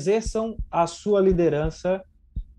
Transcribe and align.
exerçam 0.00 0.56
a 0.70 0.86
sua 0.86 1.20
liderança. 1.20 2.02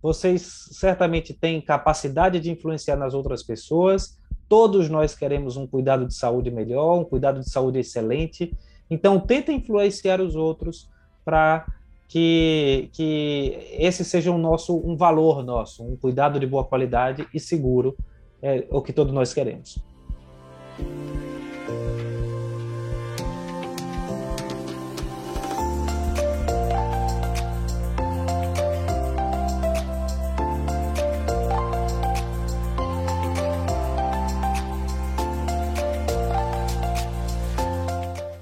Vocês 0.02 0.70
certamente 0.72 1.34
têm 1.34 1.60
capacidade 1.60 2.40
de 2.40 2.52
influenciar 2.52 2.96
nas 2.96 3.14
outras 3.14 3.42
pessoas. 3.44 4.20
Todos 4.48 4.90
nós 4.90 5.16
queremos 5.16 5.58
um 5.58 5.66
cuidado 5.66 6.06
de 6.06 6.14
saúde 6.14 6.52
melhor, 6.52 7.00
um 7.00 7.04
cuidado 7.04 7.40
de 7.40 7.50
saúde 7.50 7.80
excelente. 7.80 8.56
Então, 8.90 9.20
tentem 9.20 9.58
influenciar 9.58 10.22
os 10.22 10.36
outros 10.36 10.90
para 11.24 11.66
que, 12.08 12.90
que 12.94 13.58
esse 13.72 14.04
seja 14.04 14.32
um 14.32 14.38
nosso 14.38 14.78
um 14.78 14.98
valor 14.98 15.44
nosso, 15.44 15.84
um 15.84 15.96
cuidado 15.96 16.40
de 16.40 16.46
boa 16.46 16.66
qualidade 16.66 17.26
e 17.34 17.40
seguro, 17.40 17.96
é 18.42 18.68
o 18.70 18.82
que 18.82 18.92
todos 18.92 19.14
nós 19.14 19.34
queremos. 19.34 19.80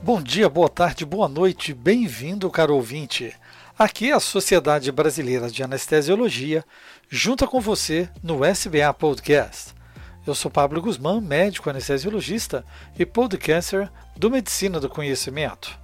Bom 0.10 0.24
dia, 0.24 0.50
boa 0.50 0.68
tarde, 0.68 1.06
boa 1.06 1.30
noite, 1.30 1.72
bem-vindo, 1.72 2.50
caro 2.50 2.74
ouvinte. 2.74 3.32
Aqui 3.78 4.10
é 4.10 4.14
a 4.14 4.20
Sociedade 4.20 4.92
Brasileira 4.92 5.52
de 5.52 5.62
Anestesiologia, 5.62 6.66
junta 7.08 7.46
com 7.46 7.62
você 7.62 8.10
no 8.24 8.44
SBA 8.44 8.92
Podcast. 8.92 9.76
Eu 10.26 10.34
sou 10.34 10.50
Pablo 10.50 10.82
Guzmán, 10.82 11.22
médico 11.22 11.70
anestesiologista 11.70 12.66
e 12.98 13.06
podcaster 13.06 13.88
do 14.18 14.32
Medicina 14.32 14.80
do 14.80 14.90
Conhecimento. 14.90 15.78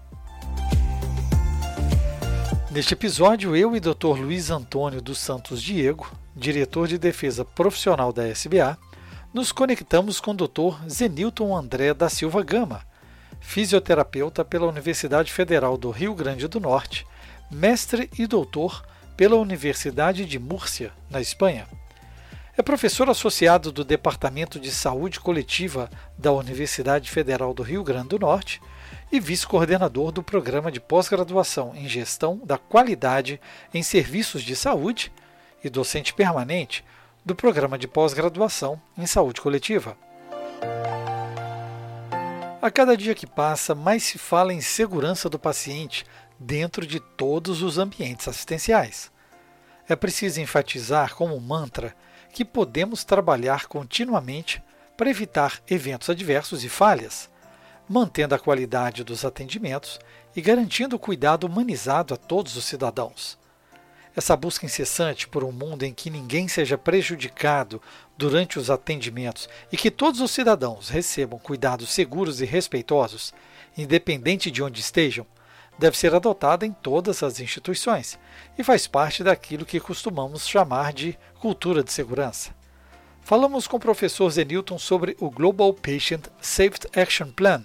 Neste 2.71 2.95
episódio, 2.95 3.55
eu 3.55 3.75
e 3.75 3.79
Dr. 3.79 4.17
Luiz 4.19 4.49
Antônio 4.49 5.03
dos 5.03 5.19
Santos 5.19 5.61
Diego, 5.61 6.11
diretor 6.35 6.87
de 6.87 6.97
defesa 6.97 7.45
profissional 7.45 8.11
da 8.11 8.27
SBA, 8.27 8.75
nos 9.31 9.51
conectamos 9.51 10.19
com 10.19 10.31
o 10.31 10.33
Dr. 10.33 10.89
Zenilton 10.89 11.55
André 11.55 11.93
da 11.93 12.09
Silva 12.09 12.41
Gama, 12.41 12.81
fisioterapeuta 13.39 14.43
pela 14.43 14.67
Universidade 14.67 15.31
Federal 15.31 15.77
do 15.77 15.89
Rio 15.91 16.13
Grande 16.13 16.47
do 16.47 16.59
Norte, 16.59 17.05
mestre 17.51 18.09
e 18.17 18.25
doutor 18.25 18.85
pela 19.15 19.35
Universidade 19.35 20.25
de 20.25 20.37
Múrcia, 20.39 20.91
na 21.09 21.21
Espanha. 21.21 21.67
É 22.57 22.61
professor 22.61 23.09
associado 23.09 23.71
do 23.71 23.83
Departamento 23.83 24.59
de 24.59 24.71
Saúde 24.71 25.19
Coletiva 25.19 25.89
da 26.17 26.31
Universidade 26.31 27.11
Federal 27.11 27.53
do 27.53 27.63
Rio 27.63 27.83
Grande 27.83 28.09
do 28.09 28.19
Norte 28.19 28.61
e 29.11 29.19
vice-coordenador 29.19 30.11
do 30.11 30.23
Programa 30.23 30.71
de 30.71 30.79
Pós-Graduação 30.79 31.73
em 31.75 31.87
Gestão 31.87 32.39
da 32.45 32.57
Qualidade 32.57 33.41
em 33.73 33.83
Serviços 33.83 34.41
de 34.41 34.55
Saúde 34.55 35.11
e 35.63 35.69
docente 35.69 36.13
permanente 36.13 36.83
do 37.25 37.35
Programa 37.35 37.77
de 37.77 37.87
Pós-Graduação 37.87 38.81
em 38.97 39.05
Saúde 39.05 39.41
Coletiva. 39.41 39.97
A 42.65 42.71
cada 42.71 42.97
dia 42.97 43.13
que 43.13 43.27
passa, 43.27 43.75
mais 43.75 44.01
se 44.01 44.17
fala 44.17 44.51
em 44.51 44.59
segurança 44.59 45.29
do 45.29 45.37
paciente 45.37 46.03
dentro 46.39 46.83
de 46.83 46.99
todos 46.99 47.61
os 47.61 47.77
ambientes 47.77 48.27
assistenciais. 48.27 49.11
É 49.87 49.95
preciso 49.95 50.41
enfatizar 50.41 51.13
como 51.13 51.39
mantra 51.39 51.95
que 52.33 52.43
podemos 52.43 53.03
trabalhar 53.03 53.67
continuamente 53.67 54.63
para 54.97 55.11
evitar 55.11 55.61
eventos 55.69 56.09
adversos 56.09 56.63
e 56.63 56.67
falhas, 56.67 57.29
mantendo 57.87 58.33
a 58.33 58.39
qualidade 58.39 59.03
dos 59.03 59.23
atendimentos 59.23 59.99
e 60.35 60.41
garantindo 60.41 60.95
o 60.95 60.99
cuidado 60.99 61.45
humanizado 61.45 62.15
a 62.15 62.17
todos 62.17 62.57
os 62.57 62.65
cidadãos. 62.65 63.37
Essa 64.15 64.35
busca 64.35 64.65
incessante 64.65 65.27
por 65.27 65.43
um 65.43 65.51
mundo 65.51 65.83
em 65.83 65.93
que 65.93 66.09
ninguém 66.09 66.47
seja 66.47 66.79
prejudicado 66.79 67.79
durante 68.17 68.57
os 68.57 68.69
atendimentos 68.69 69.49
e 69.71 69.77
que 69.77 69.91
todos 69.91 70.21
os 70.21 70.31
cidadãos 70.31 70.89
recebam 70.89 71.39
cuidados 71.39 71.89
seguros 71.89 72.41
e 72.41 72.45
respeitosos, 72.45 73.33
independente 73.77 74.49
de 74.49 74.63
onde 74.63 74.79
estejam, 74.79 75.25
deve 75.77 75.97
ser 75.97 76.15
adotada 76.15 76.65
em 76.65 76.71
todas 76.71 77.21
as 77.21 77.39
instituições 77.39 78.17
e 78.57 78.63
faz 78.63 78.87
parte 78.87 79.23
daquilo 79.23 79.65
que 79.65 79.79
costumamos 79.79 80.47
chamar 80.47 80.93
de 80.93 81.17
cultura 81.39 81.83
de 81.83 81.91
segurança. 81.91 82.55
Falamos 83.21 83.67
com 83.67 83.77
o 83.77 83.79
professor 83.79 84.29
Zenilton 84.29 84.77
sobre 84.77 85.17
o 85.19 85.31
Global 85.31 85.73
Patient 85.73 86.27
Safety 86.39 86.87
Action 86.95 87.31
Plan 87.31 87.63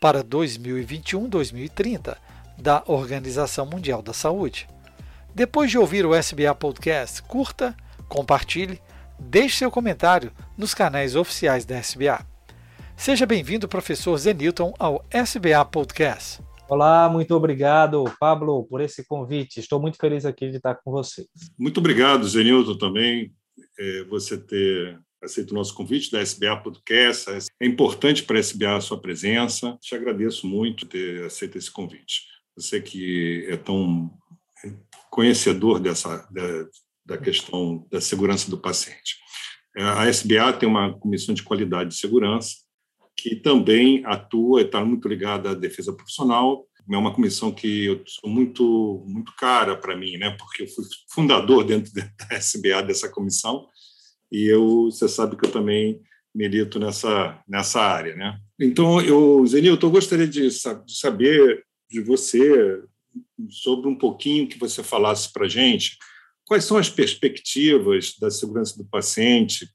para 0.00 0.24
2021-2030 0.24 2.16
da 2.56 2.82
Organização 2.86 3.66
Mundial 3.66 4.02
da 4.02 4.14
Saúde. 4.14 4.66
Depois 5.34 5.70
de 5.70 5.78
ouvir 5.78 6.06
o 6.06 6.14
SBA 6.14 6.54
Podcast, 6.54 7.22
curta, 7.22 7.76
compartilhe, 8.08 8.80
deixe 9.18 9.58
seu 9.58 9.70
comentário 9.70 10.32
nos 10.56 10.74
canais 10.74 11.16
oficiais 11.16 11.64
da 11.64 11.76
SBA. 11.76 12.26
Seja 12.96 13.26
bem-vindo, 13.26 13.68
professor 13.68 14.16
Zenilton, 14.16 14.72
ao 14.78 15.04
SBA 15.10 15.64
Podcast. 15.64 16.42
Olá, 16.68 17.08
muito 17.08 17.34
obrigado, 17.34 18.04
Pablo, 18.18 18.64
por 18.64 18.80
esse 18.80 19.04
convite. 19.04 19.60
Estou 19.60 19.80
muito 19.80 19.98
feliz 19.98 20.24
aqui 20.24 20.50
de 20.50 20.56
estar 20.56 20.76
com 20.76 20.90
você. 20.90 21.26
Muito 21.58 21.78
obrigado, 21.78 22.26
Zenilton, 22.26 22.78
também, 22.78 23.32
é, 23.78 24.04
você 24.04 24.38
ter 24.38 24.98
aceito 25.22 25.50
o 25.52 25.54
nosso 25.54 25.74
convite 25.74 26.10
da 26.10 26.20
SBA 26.20 26.56
Podcast. 26.56 27.30
É 27.60 27.66
importante 27.66 28.22
para 28.22 28.36
a 28.36 28.40
SBA 28.40 28.76
a 28.76 28.80
sua 28.80 29.00
presença. 29.00 29.76
Te 29.80 29.94
agradeço 29.94 30.46
muito 30.46 30.86
ter 30.86 31.24
aceito 31.24 31.58
esse 31.58 31.70
convite. 31.70 32.22
Você 32.56 32.80
que 32.80 33.46
é 33.48 33.56
tão 33.56 34.10
conhecedor 35.10 35.78
dessa 35.78 36.26
da, 37.12 37.18
questão 37.18 37.86
da 37.90 38.00
segurança 38.00 38.50
do 38.50 38.58
paciente. 38.58 39.16
A 39.76 40.08
SBA 40.08 40.52
tem 40.54 40.68
uma 40.68 40.98
comissão 40.98 41.34
de 41.34 41.42
qualidade 41.42 41.90
de 41.90 41.96
segurança 41.96 42.56
que 43.16 43.36
também 43.36 44.02
atua, 44.04 44.62
está 44.62 44.84
muito 44.84 45.06
ligada 45.08 45.50
à 45.50 45.54
defesa 45.54 45.92
profissional. 45.92 46.66
É 46.90 46.96
uma 46.96 47.14
comissão 47.14 47.52
que 47.52 47.86
eu 47.86 48.02
sou 48.06 48.28
muito 48.28 49.04
muito 49.06 49.32
cara 49.36 49.76
para 49.76 49.96
mim, 49.96 50.16
né? 50.16 50.36
Porque 50.38 50.64
eu 50.64 50.68
fui 50.68 50.84
fundador 51.10 51.64
dentro 51.64 51.92
da 51.94 52.36
SBA 52.36 52.82
dessa 52.82 53.08
comissão 53.08 53.66
e 54.30 54.46
eu, 54.46 54.90
você 54.90 55.08
sabe 55.08 55.36
que 55.36 55.46
eu 55.46 55.52
também 55.52 56.00
milito 56.34 56.78
nessa 56.78 57.40
nessa 57.48 57.80
área, 57.80 58.16
né? 58.16 58.38
Então, 58.60 59.00
eu, 59.00 59.44
Zenilton, 59.46 59.86
eu 59.86 59.90
gostaria 59.90 60.26
de, 60.26 60.48
de 60.48 60.98
saber 60.98 61.64
de 61.90 62.00
você 62.00 62.82
sobre 63.50 63.88
um 63.88 63.96
pouquinho 63.96 64.48
que 64.48 64.58
você 64.58 64.82
falasse 64.82 65.32
para 65.32 65.48
gente 65.48 65.98
quais 66.52 66.66
são 66.66 66.76
as 66.76 66.90
perspectivas 66.90 68.14
da 68.20 68.30
segurança 68.30 68.76
do 68.76 68.84
paciente 68.84 69.70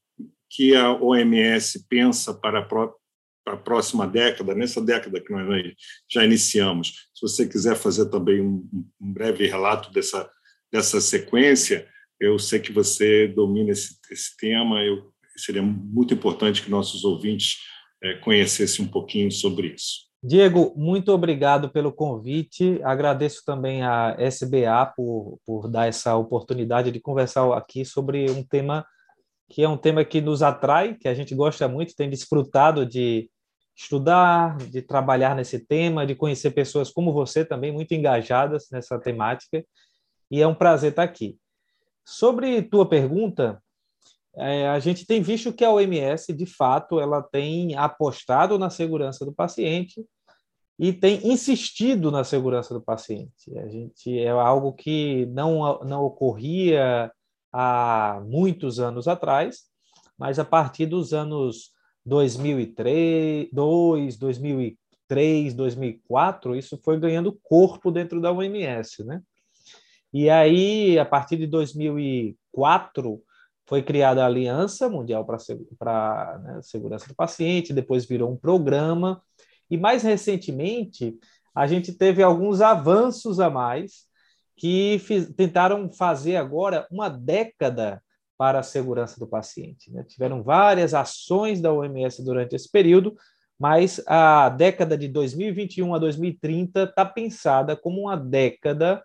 que 0.47 0.75
a 0.75 0.93
OMS 0.93 1.87
pensa 1.89 2.35
para 2.35 2.59
a, 2.59 3.51
a 3.51 3.57
próxima 3.57 4.05
década, 4.05 4.53
nessa 4.53 4.79
década 4.79 5.19
que 5.19 5.31
nós 5.31 5.73
já 6.07 6.23
iniciamos. 6.23 7.09
Se 7.15 7.21
você 7.23 7.47
quiser 7.47 7.75
fazer 7.75 8.11
também 8.11 8.41
um, 8.41 8.69
um 9.01 9.11
breve 9.11 9.47
relato 9.47 9.91
dessa, 9.91 10.29
dessa 10.71 11.01
sequência, 11.01 11.89
eu 12.19 12.37
sei 12.37 12.59
que 12.59 12.71
você 12.71 13.27
domina 13.27 13.71
esse, 13.71 13.97
esse 14.11 14.37
tema, 14.37 14.83
eu, 14.83 15.11
seria 15.35 15.63
muito 15.63 16.13
importante 16.13 16.61
que 16.61 16.69
nossos 16.69 17.03
ouvintes 17.03 17.57
é, 18.03 18.13
conhecessem 18.19 18.85
um 18.85 18.87
pouquinho 18.87 19.31
sobre 19.31 19.69
isso. 19.69 20.06
Diego, 20.23 20.73
muito 20.75 21.11
obrigado 21.11 21.69
pelo 21.69 21.93
convite. 21.93 22.81
Agradeço 22.83 23.43
também 23.45 23.83
à 23.83 24.15
SBA 24.19 24.93
por, 24.95 25.39
por 25.45 25.69
dar 25.69 25.87
essa 25.87 26.15
oportunidade 26.15 26.91
de 26.91 26.99
conversar 26.99 27.55
aqui 27.55 27.85
sobre 27.85 28.29
um 28.31 28.43
tema 28.43 28.85
que 29.49 29.63
é 29.63 29.69
um 29.69 29.77
tema 29.77 30.03
que 30.03 30.19
nos 30.19 30.43
atrai, 30.43 30.95
que 30.95 31.07
a 31.07 31.13
gente 31.13 31.33
gosta 31.33 31.67
muito, 31.67 31.95
tem 31.95 32.09
desfrutado 32.09 32.85
de 32.85 33.29
estudar, 33.75 34.57
de 34.57 34.81
trabalhar 34.81 35.35
nesse 35.35 35.59
tema, 35.59 36.05
de 36.05 36.15
conhecer 36.15 36.51
pessoas 36.51 36.91
como 36.91 37.13
você 37.13 37.45
também, 37.45 37.71
muito 37.71 37.93
engajadas 37.93 38.67
nessa 38.71 38.99
temática, 38.99 39.63
e 40.29 40.41
é 40.41 40.47
um 40.47 40.55
prazer 40.55 40.89
estar 40.89 41.03
aqui. 41.03 41.37
Sobre 42.03 42.61
tua 42.63 42.89
pergunta, 42.89 43.61
é, 44.35 44.67
a 44.67 44.79
gente 44.79 45.05
tem 45.05 45.21
visto 45.21 45.53
que 45.53 45.63
a 45.63 45.71
OMS, 45.71 46.33
de 46.33 46.45
fato, 46.45 46.99
ela 46.99 47.21
tem 47.21 47.75
apostado 47.75 48.59
na 48.59 48.69
segurança 48.69 49.23
do 49.23 49.33
paciente 49.33 50.05
e 50.79 50.93
tem 50.93 51.27
insistido 51.27 52.11
na 52.11 52.23
segurança 52.23 52.73
do 52.73 52.81
paciente. 52.81 53.57
A 53.57 53.67
gente 53.67 54.19
é 54.19 54.29
algo 54.29 54.73
que 54.73 55.25
não, 55.27 55.79
não 55.79 56.03
ocorria 56.03 57.11
há 57.51 58.21
muitos 58.27 58.79
anos 58.79 59.07
atrás, 59.07 59.63
mas 60.17 60.37
a 60.37 60.45
partir 60.45 60.85
dos 60.85 61.13
anos 61.13 61.71
2003, 62.05 63.49
2, 63.51 64.17
2003, 64.17 65.53
2004, 65.53 66.55
isso 66.55 66.79
foi 66.83 66.99
ganhando 66.99 67.37
corpo 67.43 67.91
dentro 67.91 68.21
da 68.21 68.31
OMS, 68.31 69.03
né? 69.03 69.21
E 70.13 70.29
aí, 70.29 70.97
a 70.97 71.05
partir 71.05 71.37
de 71.37 71.47
2004, 71.47 73.21
foi 73.67 73.83
criada 73.83 74.23
a 74.23 74.25
Aliança 74.25 74.87
Mundial 74.87 75.25
para 75.25 75.37
a 75.85 76.37
né, 76.39 76.61
Segurança 76.61 77.07
do 77.07 77.15
Paciente, 77.15 77.73
depois 77.73 78.05
virou 78.05 78.31
um 78.31 78.37
programa, 78.37 79.21
e 79.69 79.77
mais 79.77 80.03
recentemente 80.03 81.17
a 81.53 81.65
gente 81.65 81.91
teve 81.91 82.21
alguns 82.21 82.61
avanços 82.61 83.39
a 83.39 83.49
mais, 83.49 84.05
que 84.55 84.99
fiz, 84.99 85.33
tentaram 85.35 85.91
fazer 85.91 86.35
agora 86.35 86.87
uma 86.91 87.09
década 87.09 88.01
para 88.37 88.59
a 88.59 88.63
segurança 88.63 89.19
do 89.19 89.27
paciente. 89.27 89.91
Né? 89.91 90.03
Tiveram 90.03 90.43
várias 90.43 90.93
ações 90.93 91.59
da 91.59 91.73
OMS 91.73 92.23
durante 92.23 92.55
esse 92.55 92.69
período, 92.69 93.15
mas 93.59 94.01
a 94.05 94.49
década 94.49 94.95
de 94.97 95.07
2021 95.07 95.95
a 95.95 95.99
2030 95.99 96.83
está 96.83 97.03
pensada 97.03 97.75
como 97.75 98.01
uma 98.01 98.15
década 98.15 99.03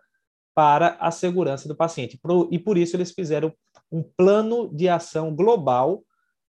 para 0.55 0.97
a 1.01 1.11
segurança 1.11 1.67
do 1.67 1.75
paciente. 1.75 2.21
E 2.51 2.59
por 2.59 2.77
isso 2.77 2.97
eles 2.97 3.13
fizeram 3.13 3.53
um 3.91 4.03
plano 4.03 4.69
de 4.75 4.89
ação 4.89 5.35
global 5.35 6.05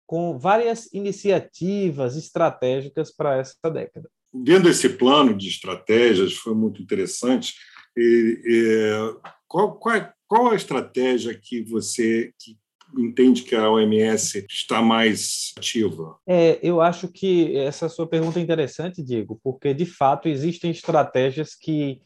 com 0.07 0.39
várias 0.39 0.91
iniciativas 0.93 2.15
estratégicas 2.15 3.13
para 3.13 3.37
essa 3.37 3.69
década. 3.69 4.09
Vendo 4.33 4.69
esse 4.69 4.89
plano 4.89 5.35
de 5.35 5.49
estratégias, 5.49 6.33
foi 6.33 6.55
muito 6.55 6.81
interessante. 6.81 7.53
E, 7.95 8.41
e, 8.45 9.19
qual, 9.47 9.75
qual, 9.77 10.13
qual 10.25 10.51
a 10.51 10.55
estratégia 10.55 11.37
que 11.37 11.61
você 11.61 12.31
que 12.39 12.57
entende 12.97 13.43
que 13.43 13.53
a 13.53 13.69
OMS 13.69 14.45
está 14.49 14.81
mais 14.81 15.53
ativa? 15.57 16.17
É, 16.25 16.57
eu 16.63 16.79
acho 16.79 17.09
que 17.09 17.57
essa 17.57 17.89
sua 17.89 18.07
pergunta 18.07 18.39
é 18.39 18.41
interessante, 18.41 19.03
Diego, 19.03 19.39
porque 19.43 19.73
de 19.73 19.85
fato 19.85 20.29
existem 20.29 20.71
estratégias 20.71 21.53
que 21.53 22.01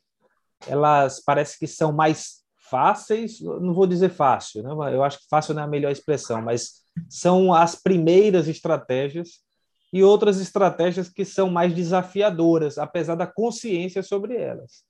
elas 0.68 1.22
parece 1.24 1.60
que 1.60 1.68
são 1.68 1.92
mais 1.92 2.42
fáceis, 2.58 3.42
não 3.42 3.74
vou 3.74 3.86
dizer 3.86 4.10
fácil, 4.10 4.64
né? 4.64 4.70
eu 4.96 5.04
acho 5.04 5.20
que 5.20 5.28
fácil 5.30 5.54
não 5.54 5.62
é 5.62 5.66
a 5.66 5.70
melhor 5.70 5.92
expressão, 5.92 6.42
mas 6.42 6.81
são 7.10 7.54
as 7.54 7.76
primeiras 7.76 8.48
estratégias 8.48 9.40
e 9.94 10.04
outras 10.04 10.40
estratégias 10.40 11.10
que 11.10 11.26
são 11.26 11.50
mais 11.50 11.74
desafiadoras, 11.74 12.78
apesar 12.78 13.16
da 13.16 13.28
consciência 13.28 14.02
sobre 14.02 14.36
elas. 14.36 14.84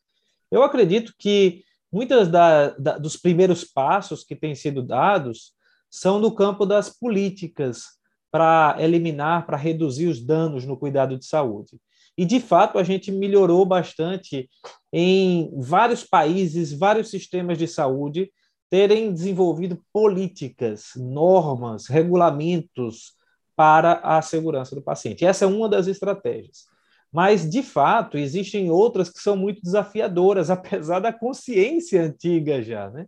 Eu 0.51 0.63
acredito 0.63 1.13
que 1.17 1.63
muitas 1.91 2.27
da, 2.27 2.69
da, 2.71 2.97
dos 2.97 3.17
primeiros 3.17 3.63
passos 3.63 4.23
que 4.23 4.35
têm 4.35 4.53
sido 4.53 4.83
dados 4.83 5.53
são 5.89 6.19
no 6.19 6.33
campo 6.33 6.65
das 6.65 6.89
políticas 6.89 7.83
para 8.31 8.77
eliminar, 8.79 9.45
para 9.45 9.57
reduzir 9.57 10.07
os 10.07 10.23
danos 10.23 10.65
no 10.65 10.77
cuidado 10.77 11.17
de 11.17 11.25
saúde. 11.25 11.79
E, 12.17 12.25
de 12.25 12.39
fato, 12.39 12.77
a 12.77 12.83
gente 12.83 13.11
melhorou 13.11 13.65
bastante 13.65 14.49
em 14.93 15.51
vários 15.57 16.03
países, 16.03 16.71
vários 16.71 17.09
sistemas 17.09 17.57
de 17.57 17.67
saúde 17.67 18.31
terem 18.71 19.13
desenvolvido 19.13 19.83
políticas, 19.91 20.93
normas, 20.95 21.87
regulamentos 21.87 23.13
para 23.53 23.95
a 23.95 24.21
segurança 24.21 24.73
do 24.73 24.81
paciente. 24.81 25.25
Essa 25.25 25.43
é 25.43 25.47
uma 25.47 25.67
das 25.67 25.87
estratégias. 25.87 26.65
Mas, 27.11 27.47
de 27.47 27.61
fato, 27.61 28.17
existem 28.17 28.71
outras 28.71 29.09
que 29.09 29.19
são 29.19 29.35
muito 29.35 29.61
desafiadoras, 29.61 30.49
apesar 30.49 30.99
da 30.99 31.11
consciência 31.11 32.01
antiga 32.01 32.63
já. 32.63 32.89
Né? 32.89 33.07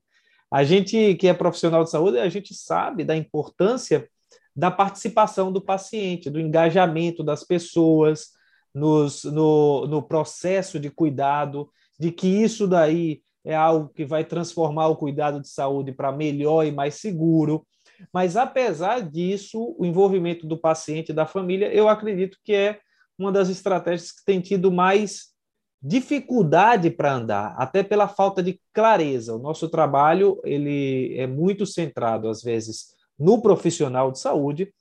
A 0.51 0.65
gente 0.65 1.15
que 1.15 1.29
é 1.29 1.33
profissional 1.33 1.85
de 1.85 1.89
saúde, 1.89 2.19
a 2.19 2.27
gente 2.27 2.53
sabe 2.53 3.05
da 3.05 3.15
importância 3.15 4.07
da 4.53 4.69
participação 4.69 5.49
do 5.49 5.61
paciente, 5.61 6.29
do 6.29 6.41
engajamento 6.41 7.23
das 7.23 7.43
pessoas 7.43 8.31
nos, 8.75 9.23
no, 9.23 9.87
no 9.87 10.03
processo 10.03 10.77
de 10.77 10.89
cuidado, 10.89 11.69
de 11.97 12.11
que 12.11 12.27
isso 12.27 12.67
daí 12.67 13.23
é 13.43 13.55
algo 13.55 13.89
que 13.89 14.05
vai 14.05 14.23
transformar 14.23 14.87
o 14.87 14.95
cuidado 14.95 15.41
de 15.41 15.49
saúde 15.49 15.91
para 15.91 16.11
melhor 16.11 16.65
e 16.65 16.71
mais 16.71 16.95
seguro. 16.95 17.65
Mas, 18.13 18.35
apesar 18.35 19.01
disso, 19.01 19.75
o 19.77 19.85
envolvimento 19.85 20.47
do 20.47 20.57
paciente 20.57 21.09
e 21.09 21.15
da 21.15 21.25
família, 21.25 21.73
eu 21.73 21.87
acredito 21.87 22.37
que 22.43 22.53
é 22.53 22.79
uma 23.17 23.31
das 23.31 23.49
estratégias 23.49 24.11
que 24.11 24.25
tem 24.25 24.39
tido 24.41 24.71
mais 24.71 25.33
dificuldade 25.81 26.89
para 26.89 27.13
andar, 27.13 27.55
até 27.57 27.83
pela 27.83 28.07
falta 28.07 28.41
de 28.41 28.59
clareza. 28.73 29.35
O 29.35 29.39
nosso 29.39 29.67
trabalho 29.67 30.39
ele 30.45 31.13
é 31.17 31.27
muito 31.27 31.65
centrado, 31.65 32.29
às 32.29 32.41
vezes, 32.41 32.95
no 33.19 33.41
profissional 33.41 34.11
de 34.11 34.19
saúde 34.19 34.73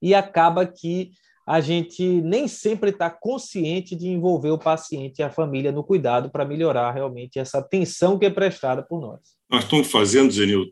e 0.00 0.14
acaba 0.14 0.66
que 0.66 1.10
a 1.48 1.62
gente 1.62 2.02
nem 2.20 2.46
sempre 2.46 2.90
está 2.90 3.08
consciente 3.08 3.96
de 3.96 4.06
envolver 4.06 4.50
o 4.50 4.58
paciente 4.58 5.20
e 5.20 5.22
a 5.22 5.30
família 5.30 5.72
no 5.72 5.82
cuidado 5.82 6.28
para 6.28 6.44
melhorar 6.44 6.92
realmente 6.92 7.38
essa 7.38 7.58
atenção 7.58 8.18
que 8.18 8.26
é 8.26 8.30
prestada 8.30 8.82
por 8.82 9.00
nós. 9.00 9.20
Nós 9.50 9.64
estamos 9.64 9.90
fazendo, 9.90 10.30
Zenil, 10.30 10.66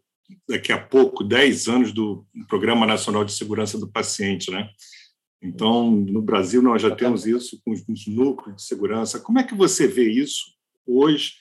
daqui 0.47 0.73
a 0.73 0.79
pouco, 0.79 1.25
10 1.25 1.69
anos 1.69 1.93
do 1.93 2.27
Programa 2.47 2.87
Nacional 2.87 3.25
de 3.25 3.33
Segurança 3.33 3.79
do 3.79 3.89
Paciente, 3.89 4.51
né? 4.51 4.69
Então, 5.43 5.91
no 5.91 6.21
Brasil, 6.21 6.61
nós 6.61 6.83
já 6.83 6.95
temos 6.95 7.25
isso 7.25 7.59
com 7.65 7.73
os 7.73 8.07
núcleos 8.07 8.57
de 8.57 8.63
segurança. 8.63 9.19
Como 9.19 9.39
é 9.39 9.45
que 9.45 9.55
você 9.55 9.87
vê 9.87 10.11
isso 10.11 10.45
hoje? 10.87 11.37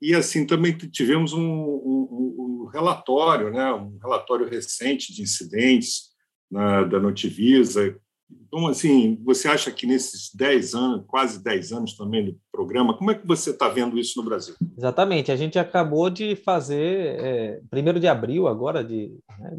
E, 0.00 0.14
assim, 0.14 0.46
também 0.46 0.74
tivemos 0.74 1.34
um, 1.34 1.42
um, 1.42 2.36
um 2.38 2.70
relatório, 2.72 3.50
né? 3.50 3.70
um 3.70 3.98
relatório 3.98 4.48
recente 4.48 5.12
de 5.12 5.20
incidentes 5.20 6.04
na, 6.50 6.84
da 6.84 6.98
Notivisa. 6.98 7.94
Então, 8.30 8.66
assim, 8.66 9.18
você 9.24 9.48
acha 9.48 9.70
que 9.70 9.86
nesses 9.86 10.34
10 10.34 10.74
anos, 10.74 11.04
quase 11.06 11.42
10 11.42 11.72
anos 11.72 11.96
também 11.96 12.24
do 12.24 12.40
programa, 12.52 12.96
como 12.96 13.10
é 13.10 13.14
que 13.14 13.26
você 13.26 13.50
está 13.50 13.68
vendo 13.68 13.98
isso 13.98 14.18
no 14.18 14.24
Brasil? 14.24 14.54
Exatamente. 14.76 15.32
A 15.32 15.36
gente 15.36 15.58
acabou 15.58 16.10
de 16.10 16.36
fazer, 16.36 17.20
é, 17.20 17.60
primeiro 17.70 18.00
de 18.00 18.06
abril 18.06 18.46
agora 18.48 18.84
de, 18.84 19.14
né, 19.38 19.50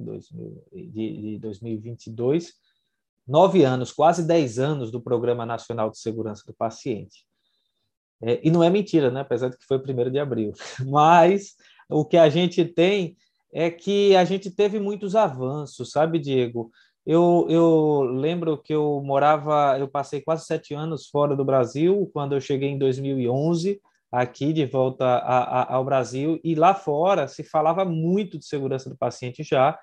de, 0.72 1.22
de 1.22 1.40
2022, 1.40 2.54
nove 3.28 3.64
anos, 3.64 3.92
quase 3.92 4.26
dez 4.26 4.58
anos 4.58 4.92
do 4.92 5.02
Programa 5.02 5.46
Nacional 5.46 5.90
de 5.92 6.00
Segurança 6.00 6.44
do 6.46 6.54
Paciente. 6.54 7.26
É, 8.22 8.40
e 8.44 8.52
não 8.52 8.64
é 8.64 8.70
mentira, 8.70 9.10
né? 9.10 9.22
apesar 9.22 9.50
de 9.50 9.58
que 9.58 9.66
foi 9.66 9.80
primeiro 9.80 10.12
de 10.12 10.20
abril. 10.20 10.52
Mas 10.86 11.56
o 11.90 12.04
que 12.04 12.18
a 12.18 12.30
gente 12.30 12.66
tem 12.66 13.16
é 13.54 13.70
que 13.72 14.16
a 14.16 14.26
gente 14.26 14.52
teve 14.52 14.80
muitos 14.80 15.16
avanços, 15.16 15.92
sabe, 15.92 16.20
Diego? 16.20 16.72
Eu, 17.12 17.48
eu 17.50 18.02
lembro 18.02 18.56
que 18.56 18.72
eu 18.72 19.02
morava, 19.04 19.76
eu 19.80 19.88
passei 19.88 20.22
quase 20.22 20.46
sete 20.46 20.76
anos 20.76 21.08
fora 21.08 21.36
do 21.36 21.44
Brasil, 21.44 22.08
quando 22.14 22.36
eu 22.36 22.40
cheguei 22.40 22.70
em 22.70 22.78
2011, 22.78 23.82
aqui 24.12 24.54
de 24.54 24.64
volta 24.68 25.06
a, 25.06 25.40
a, 25.40 25.74
ao 25.74 25.84
Brasil, 25.84 26.40
e 26.44 26.54
lá 26.54 26.76
fora 26.76 27.28
se 27.28 27.44
falava 27.44 27.84
muito 27.84 28.38
de 28.38 28.46
segurança 28.46 28.92
do 28.92 28.96
paciente 28.96 29.42
já, 29.42 29.76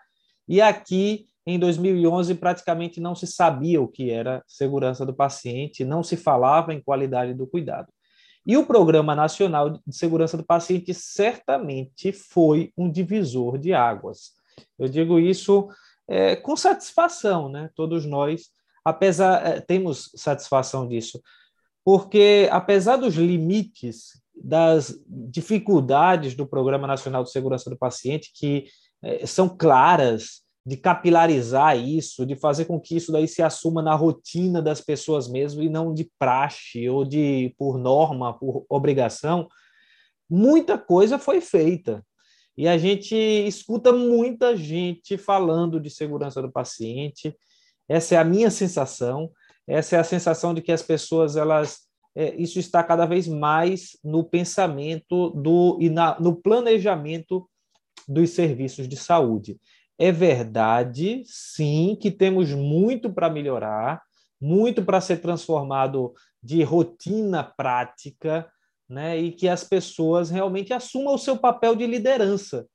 e 0.47 0.61
aqui 0.61 1.27
em 1.45 1.59
2011, 1.59 2.33
praticamente 2.37 3.01
não 3.01 3.17
se 3.17 3.27
sabia 3.27 3.83
o 3.83 3.89
que 3.89 4.09
era 4.09 4.41
segurança 4.47 5.05
do 5.05 5.13
paciente, 5.13 5.85
não 5.85 6.05
se 6.05 6.17
falava 6.17 6.73
em 6.73 6.81
qualidade 6.81 7.35
do 7.35 7.45
cuidado. 7.45 7.89
E 8.47 8.57
o 8.57 8.65
Programa 8.65 9.17
Nacional 9.17 9.71
de 9.71 9.81
Segurança 9.91 10.37
do 10.37 10.47
Paciente 10.47 10.95
certamente 10.95 12.13
foi 12.13 12.73
um 12.79 12.89
divisor 12.89 13.59
de 13.59 13.75
águas. 13.75 14.31
Eu 14.79 14.89
digo 14.89 15.19
isso 15.19 15.69
é, 16.09 16.37
com 16.37 16.57
satisfação, 16.57 17.49
né? 17.49 17.71
Todos 17.75 18.07
nós, 18.07 18.51
apesar 18.85 19.47
é, 19.47 19.61
temos 19.61 20.11
satisfação 20.15 20.87
disso, 20.87 21.21
porque 21.85 22.49
apesar 22.51 22.97
dos 22.97 23.15
limites, 23.15 24.21
das 24.35 24.99
dificuldades 25.07 26.35
do 26.35 26.47
Programa 26.47 26.87
Nacional 26.87 27.25
de 27.25 27.31
Segurança 27.31 27.71
do 27.71 27.77
Paciente, 27.77 28.33
que 28.35 28.67
é, 29.03 29.25
são 29.27 29.49
claras, 29.49 30.45
de 30.67 30.77
capilarizar 30.77 31.79
isso, 31.79 32.27
de 32.27 32.35
fazer 32.35 32.65
com 32.65 32.81
que 32.81 32.97
isso 32.97 33.13
daí 33.13 33.29
se 33.29 33.41
assuma 33.41 33.81
na 33.81 33.95
rotina 33.95 34.61
das 34.61 34.81
pessoas 34.81 35.29
mesmo 35.29 35.63
e 35.63 35.69
não 35.69 35.95
de 35.95 36.11
praxe 36.19 36.89
ou 36.89 37.05
de 37.05 37.55
por 37.57 37.79
norma, 37.79 38.37
por 38.37 38.67
obrigação, 38.69 39.47
muita 40.29 40.77
coisa 40.77 41.21
foi 41.21 41.41
feita. 41.41 42.05
E 42.57 42.67
a 42.67 42.79
gente 42.79 43.15
escuta 43.15 43.93
muita 43.93 44.57
gente 44.57 45.19
falando 45.19 45.79
de 45.79 45.91
segurança 45.91 46.41
do 46.41 46.51
paciente. 46.51 47.37
Essa 47.89 48.15
é 48.15 48.19
a 48.19 48.25
minha 48.25 48.51
sensação. 48.51 49.31
Essa 49.67 49.97
é 49.97 49.99
a 49.99 50.05
sensação 50.05 50.55
de 50.55 50.63
que 50.63 50.73
as 50.73 50.83
pessoas 50.83 51.37
elas 51.37 51.87
é, 52.17 52.35
isso 52.37 52.59
está 52.59 52.83
cada 52.83 53.05
vez 53.05 53.29
mais 53.29 53.99
no 54.03 54.25
pensamento 54.25 55.31
do 55.31 55.77
e 55.81 55.91
na, 55.91 56.19
no 56.19 56.35
planejamento 56.35 57.47
dos 58.09 58.31
serviços 58.31 58.89
de 58.89 58.97
saúde. 58.97 59.61
É 59.99 60.11
verdade, 60.11 61.23
sim, 61.27 61.97
que 62.01 62.11
temos 62.11 62.53
muito 62.53 63.13
para 63.13 63.29
melhorar, 63.29 64.03
muito 64.41 64.83
para 64.83 65.01
ser 65.01 65.19
transformado 65.19 66.15
de 66.43 66.63
rotina 66.63 67.43
prática, 67.45 68.51
né? 68.89 69.19
E 69.19 69.33
que 69.33 69.49
as 69.49 69.65
pessoas 69.65 70.31
realmente 70.31 70.73
assumam 70.73 71.15
o 71.15 71.19
seu 71.19 71.37
papel 71.37 71.75
de 71.75 71.87
liderança. 71.87 72.67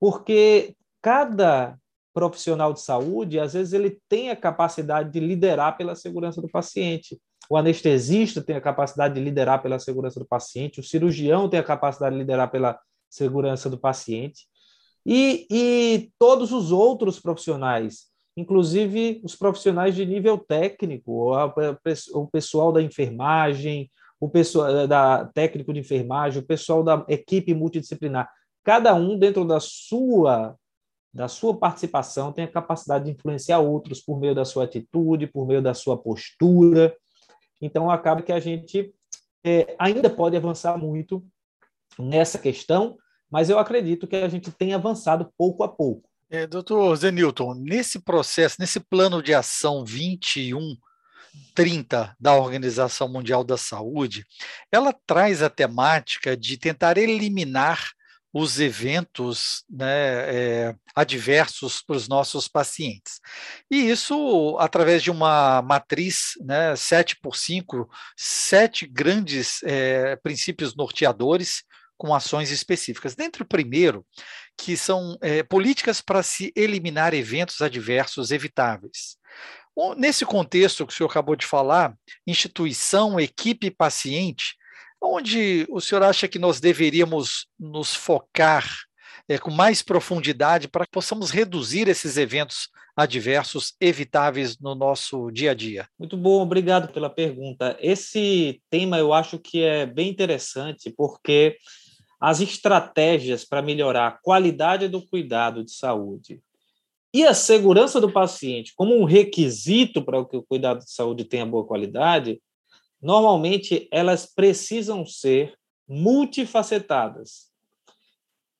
Porque 0.00 0.76
cada 1.00 1.76
profissional 2.14 2.72
de 2.72 2.80
saúde, 2.80 3.40
às 3.40 3.54
vezes 3.54 3.72
ele 3.72 3.98
tem 4.08 4.30
a 4.30 4.36
capacidade 4.36 5.10
de 5.10 5.20
liderar 5.20 5.76
pela 5.76 5.94
segurança 5.94 6.40
do 6.40 6.48
paciente. 6.48 7.18
O 7.48 7.56
anestesista 7.56 8.42
tem 8.42 8.56
a 8.56 8.60
capacidade 8.60 9.14
de 9.14 9.20
liderar 9.20 9.62
pela 9.62 9.78
segurança 9.78 10.20
do 10.20 10.26
paciente, 10.26 10.80
o 10.80 10.84
cirurgião 10.84 11.48
tem 11.48 11.58
a 11.58 11.64
capacidade 11.64 12.14
de 12.14 12.20
liderar 12.20 12.50
pela 12.50 12.78
segurança 13.10 13.68
do 13.68 13.78
paciente. 13.78 14.46
E, 15.04 15.46
e 15.50 16.10
todos 16.18 16.52
os 16.52 16.70
outros 16.70 17.18
profissionais, 17.18 18.06
inclusive 18.36 19.20
os 19.24 19.34
profissionais 19.34 19.94
de 19.94 20.06
nível 20.06 20.38
técnico, 20.38 21.34
o 22.12 22.26
pessoal 22.28 22.72
da 22.72 22.80
enfermagem, 22.80 23.90
o 24.22 24.28
pessoal 24.28 24.86
da 24.86 25.24
técnico 25.34 25.72
de 25.72 25.80
enfermagem, 25.80 26.40
o 26.40 26.46
pessoal 26.46 26.84
da 26.84 27.04
equipe 27.08 27.52
multidisciplinar. 27.52 28.30
Cada 28.62 28.94
um 28.94 29.18
dentro 29.18 29.44
da 29.44 29.58
sua 29.58 30.56
da 31.12 31.26
sua 31.26 31.58
participação 31.58 32.32
tem 32.32 32.44
a 32.44 32.50
capacidade 32.50 33.04
de 33.04 33.10
influenciar 33.10 33.58
outros 33.58 34.00
por 34.00 34.20
meio 34.20 34.32
da 34.32 34.44
sua 34.44 34.62
atitude, 34.62 35.26
por 35.26 35.44
meio 35.44 35.60
da 35.60 35.74
sua 35.74 35.98
postura. 35.98 36.96
Então 37.60 37.90
acaba 37.90 38.22
que 38.22 38.30
a 38.30 38.38
gente 38.38 38.94
é, 39.44 39.74
ainda 39.76 40.08
pode 40.08 40.36
avançar 40.36 40.78
muito 40.78 41.26
nessa 41.98 42.38
questão, 42.38 42.96
mas 43.28 43.50
eu 43.50 43.58
acredito 43.58 44.06
que 44.06 44.14
a 44.14 44.28
gente 44.28 44.52
tem 44.52 44.72
avançado 44.72 45.32
pouco 45.36 45.64
a 45.64 45.68
pouco. 45.68 46.08
É, 46.30 46.46
doutor 46.46 46.94
Zenilton, 46.94 47.54
nesse 47.54 47.98
processo, 47.98 48.56
nesse 48.60 48.78
plano 48.78 49.20
de 49.20 49.34
ação 49.34 49.84
21 49.84 50.76
30 51.54 52.16
da 52.18 52.34
Organização 52.34 53.08
Mundial 53.08 53.44
da 53.44 53.56
Saúde, 53.56 54.24
ela 54.70 54.94
traz 55.06 55.42
a 55.42 55.50
temática 55.50 56.36
de 56.36 56.56
tentar 56.56 56.98
eliminar 56.98 57.92
os 58.32 58.58
eventos 58.58 59.62
né, 59.68 59.86
é, 59.88 60.74
adversos 60.94 61.82
para 61.82 61.96
os 61.96 62.08
nossos 62.08 62.48
pacientes. 62.48 63.20
E 63.70 63.90
isso 63.90 64.56
através 64.58 65.02
de 65.02 65.10
uma 65.10 65.60
matriz 65.60 66.32
né, 66.40 66.74
7 66.74 67.18
por 67.20 67.36
5, 67.36 67.88
sete 68.16 68.86
grandes 68.86 69.62
é, 69.64 70.16
princípios 70.16 70.74
norteadores 70.74 71.62
com 71.98 72.14
ações 72.14 72.50
específicas. 72.50 73.14
Dentre 73.14 73.42
o 73.42 73.46
primeiro, 73.46 74.04
que 74.56 74.76
são 74.76 75.16
é, 75.20 75.42
políticas 75.42 76.00
para 76.00 76.22
se 76.22 76.52
eliminar 76.56 77.12
eventos 77.14 77.60
adversos 77.60 78.30
evitáveis. 78.30 79.16
Nesse 79.96 80.24
contexto 80.26 80.86
que 80.86 80.92
o 80.92 80.96
senhor 80.96 81.08
acabou 81.08 81.34
de 81.34 81.46
falar, 81.46 81.94
instituição, 82.26 83.18
equipe 83.18 83.70
paciente, 83.70 84.54
onde 85.00 85.66
o 85.70 85.80
senhor 85.80 86.02
acha 86.02 86.28
que 86.28 86.38
nós 86.38 86.60
deveríamos 86.60 87.46
nos 87.58 87.94
focar 87.94 88.66
é, 89.28 89.38
com 89.38 89.50
mais 89.50 89.82
profundidade 89.82 90.68
para 90.68 90.84
que 90.84 90.92
possamos 90.92 91.30
reduzir 91.30 91.88
esses 91.88 92.16
eventos 92.16 92.68
adversos 92.94 93.74
evitáveis 93.80 94.58
no 94.58 94.74
nosso 94.74 95.30
dia 95.30 95.52
a 95.52 95.54
dia? 95.54 95.88
Muito 95.98 96.16
bom, 96.16 96.42
obrigado 96.42 96.92
pela 96.92 97.08
pergunta. 97.08 97.76
Esse 97.80 98.60
tema 98.68 98.98
eu 98.98 99.12
acho 99.12 99.38
que 99.38 99.62
é 99.62 99.86
bem 99.86 100.10
interessante 100.10 100.92
porque 100.96 101.56
as 102.20 102.40
estratégias 102.40 103.44
para 103.44 103.62
melhorar 103.62 104.06
a 104.06 104.18
qualidade 104.22 104.86
do 104.88 105.04
cuidado 105.04 105.64
de 105.64 105.72
saúde 105.72 106.40
e 107.12 107.24
a 107.24 107.34
segurança 107.34 108.00
do 108.00 108.10
paciente 108.10 108.72
como 108.74 108.96
um 108.96 109.04
requisito 109.04 110.02
para 110.02 110.24
que 110.24 110.36
o 110.36 110.42
cuidado 110.42 110.78
de 110.78 110.90
saúde 110.90 111.24
tenha 111.24 111.44
boa 111.44 111.64
qualidade, 111.64 112.40
normalmente 113.00 113.88
elas 113.90 114.26
precisam 114.26 115.04
ser 115.04 115.54
multifacetadas. 115.86 117.50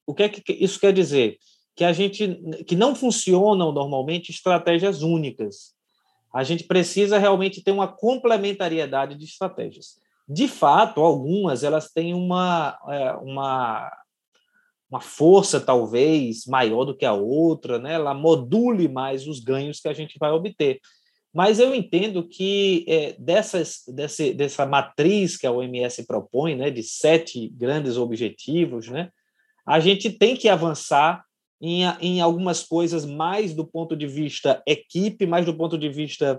O 0.07 0.15
que 0.15 0.23
é 0.25 0.29
que 0.29 0.53
isso 0.53 0.79
quer 0.79 0.93
dizer? 0.93 1.39
Que 1.75 1.85
a 1.85 1.93
gente 1.93 2.39
que 2.67 2.77
não 2.77 2.95
funcionam 2.95 3.73
normalmente 3.73 4.31
estratégias 4.31 5.01
únicas. 5.03 5.75
A 6.35 6.43
gente 6.43 6.65
precisa 6.65 7.19
realmente 7.19 7.63
ter 7.63 7.71
uma 7.71 7.89
complementariedade 7.89 9.17
de 9.17 9.25
estratégias. 9.25 9.99
De 10.29 10.49
fato, 10.49 11.01
algumas 11.01 11.63
elas 11.63 11.91
têm 11.91 12.15
uma, 12.15 12.79
é, 12.89 13.13
uma 13.15 13.91
uma 14.93 15.01
força 15.01 15.59
talvez 15.59 16.45
maior 16.45 16.85
do 16.85 16.95
que 16.95 17.07
a 17.07 17.15
outra, 17.15 17.79
né? 17.79 17.95
ela 17.95 18.13
module 18.13 18.89
mais 18.89 19.27
os 19.27 19.41
ganhos 19.41 19.81
que 19.81 19.89
a 19.89 19.95
gente 19.95 20.19
vai 20.19 20.31
obter. 20.31 20.81
Mas 21.33 21.59
eu 21.59 21.75
entendo 21.75 22.29
que 22.29 22.85
é, 22.87 23.17
dessas, 23.19 23.85
desse, 23.89 24.35
dessa 24.35 24.67
matriz 24.67 25.39
que 25.39 25.47
a 25.47 25.51
OMS 25.51 26.07
propõe, 26.07 26.55
né, 26.55 26.71
de 26.71 26.83
sete 26.83 27.49
grandes 27.49 27.97
objetivos, 27.97 28.89
né, 28.89 29.09
a 29.67 29.81
gente 29.81 30.11
tem 30.11 30.37
que 30.37 30.47
avançar 30.51 31.25
em, 31.59 31.85
em 31.99 32.21
algumas 32.21 32.63
coisas 32.63 33.07
mais 33.07 33.55
do 33.55 33.67
ponto 33.67 33.97
de 33.97 34.07
vista 34.07 34.63
equipe, 34.67 35.25
mais 35.25 35.47
do 35.47 35.57
ponto 35.57 35.79
de 35.79 35.89
vista 35.89 36.39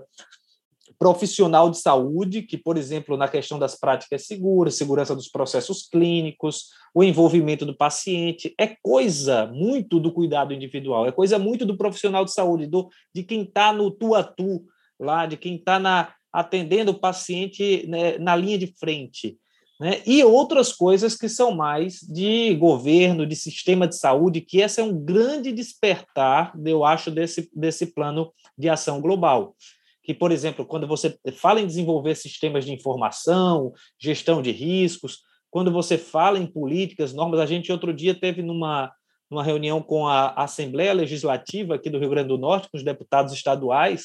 profissional 0.98 1.70
de 1.70 1.78
saúde, 1.78 2.42
que, 2.42 2.56
por 2.56 2.76
exemplo, 2.76 3.16
na 3.16 3.28
questão 3.28 3.58
das 3.58 3.78
práticas 3.78 4.26
seguras, 4.26 4.76
segurança 4.76 5.14
dos 5.14 5.28
processos 5.28 5.88
clínicos, 5.88 6.68
o 6.94 7.02
envolvimento 7.02 7.66
do 7.66 7.76
paciente, 7.76 8.54
é 8.58 8.74
coisa 8.82 9.46
muito 9.46 9.98
do 9.98 10.12
cuidado 10.12 10.52
individual, 10.52 11.06
é 11.06 11.12
coisa 11.12 11.38
muito 11.38 11.66
do 11.66 11.76
profissional 11.76 12.24
de 12.24 12.32
saúde, 12.32 12.66
do, 12.66 12.88
de 13.14 13.22
quem 13.22 13.42
está 13.42 13.72
no 13.72 13.90
tu 13.90 14.14
a 14.14 14.22
tu, 14.22 14.64
lá, 14.98 15.26
de 15.26 15.36
quem 15.36 15.56
está 15.56 16.14
atendendo 16.32 16.92
o 16.92 16.98
paciente 16.98 17.86
né, 17.88 18.18
na 18.18 18.34
linha 18.36 18.58
de 18.58 18.66
frente. 18.78 19.38
Né? 19.80 20.02
E 20.06 20.22
outras 20.22 20.72
coisas 20.72 21.16
que 21.16 21.28
são 21.28 21.52
mais 21.52 21.98
de 22.00 22.54
governo, 22.54 23.26
de 23.26 23.34
sistema 23.34 23.88
de 23.88 23.96
saúde, 23.96 24.40
que 24.40 24.58
esse 24.58 24.80
é 24.80 24.84
um 24.84 24.96
grande 25.04 25.52
despertar, 25.52 26.52
eu 26.64 26.84
acho, 26.84 27.10
desse, 27.10 27.50
desse 27.54 27.86
plano 27.86 28.32
de 28.56 28.68
ação 28.68 29.00
global 29.00 29.54
que, 30.04 30.12
por 30.12 30.30
exemplo, 30.30 30.66
quando 30.66 30.86
você 30.86 31.18
fala 31.36 31.60
em 31.60 31.66
desenvolver 31.66 32.14
sistemas 32.14 32.64
de 32.64 32.72
informação, 32.72 33.72
gestão 33.98 34.42
de 34.42 34.52
riscos, 34.52 35.20
quando 35.50 35.72
você 35.72 35.96
fala 35.96 36.38
em 36.38 36.46
políticas, 36.46 37.14
normas, 37.14 37.40
a 37.40 37.46
gente 37.46 37.72
outro 37.72 37.92
dia 37.92 38.14
teve 38.14 38.42
numa, 38.42 38.92
numa 39.30 39.42
reunião 39.42 39.80
com 39.80 40.06
a 40.06 40.28
Assembleia 40.34 40.92
Legislativa 40.92 41.76
aqui 41.76 41.88
do 41.88 41.98
Rio 41.98 42.10
Grande 42.10 42.28
do 42.28 42.38
Norte, 42.38 42.68
com 42.70 42.76
os 42.76 42.84
deputados 42.84 43.32
estaduais, 43.32 44.04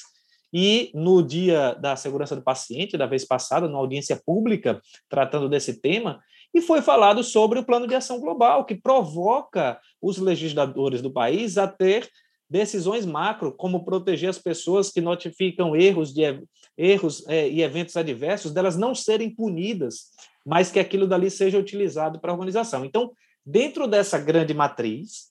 e 0.54 0.90
no 0.96 1.22
dia 1.22 1.74
da 1.76 1.96
segurança 1.96 2.36
do 2.36 2.42
paciente, 2.42 2.98
da 2.98 3.06
vez 3.06 3.26
passada, 3.26 3.68
numa 3.68 3.80
audiência 3.80 4.20
pública, 4.26 4.82
tratando 5.10 5.50
desse 5.50 5.82
tema, 5.82 6.22
e 6.54 6.62
foi 6.62 6.82
falado 6.82 7.24
sobre 7.24 7.60
o 7.60 7.66
plano 7.66 7.88
de 7.88 7.94
ação 7.94 8.20
global, 8.20 8.66
que 8.66 8.74
provoca 8.74 9.80
os 10.02 10.18
legisladores 10.18 11.02
do 11.02 11.12
país 11.12 11.58
a 11.58 11.68
ter 11.68 12.10
decisões 12.50 13.06
macro, 13.06 13.52
como 13.52 13.86
proteger 13.86 14.30
as 14.30 14.40
pessoas 14.40 14.90
que 14.90 15.02
notificam 15.02 15.76
erros, 15.76 16.14
de, 16.14 16.22
erros 16.78 17.28
é, 17.28 17.48
e 17.48 17.62
eventos 17.62 17.96
adversos, 17.96 18.52
delas 18.52 18.76
não 18.76 18.96
serem 18.96 19.30
punidas, 19.30 20.08
mas 20.46 20.72
que 20.72 20.80
aquilo 20.80 21.08
dali 21.08 21.30
seja 21.30 21.60
utilizado 21.60 22.20
para 22.20 22.32
a 22.32 22.34
organização. 22.34 22.84
Então, 22.84 23.12
dentro 23.46 23.88
dessa 23.88 24.18
grande 24.18 24.54
matriz, 24.54 25.30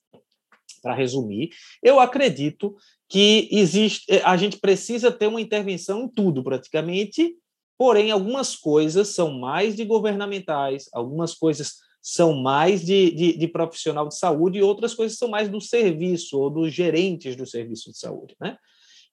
para 0.81 0.95
resumir, 0.95 1.49
eu 1.83 1.99
acredito 1.99 2.75
que 3.09 3.49
existe, 3.51 4.05
é, 4.09 4.21
a 4.23 4.37
gente 4.37 4.57
precisa 4.57 5.11
ter 5.11 5.27
uma 5.27 5.41
intervenção 5.41 6.03
em 6.03 6.07
tudo, 6.07 6.43
praticamente, 6.43 7.35
porém, 7.77 8.11
algumas 8.11 8.55
coisas 8.55 9.09
são 9.09 9.39
mais 9.39 9.75
de 9.75 9.83
governamentais, 9.83 10.87
algumas 10.93 11.33
coisas 11.33 11.77
são 12.01 12.33
mais 12.33 12.83
de, 12.85 13.11
de, 13.11 13.37
de, 13.37 13.47
profissional 13.47 14.07
de 14.07 14.17
saúde 14.17 14.57
e 14.57 14.63
outras 14.63 14.93
coisas 14.93 15.17
são 15.17 15.27
mais 15.27 15.49
do 15.49 15.59
serviço 15.59 16.39
ou 16.39 16.49
dos 16.49 16.73
gerentes 16.73 17.35
do 17.35 17.45
serviço 17.45 17.91
de 17.91 17.97
saúde. 17.97 18.35
Né? 18.39 18.57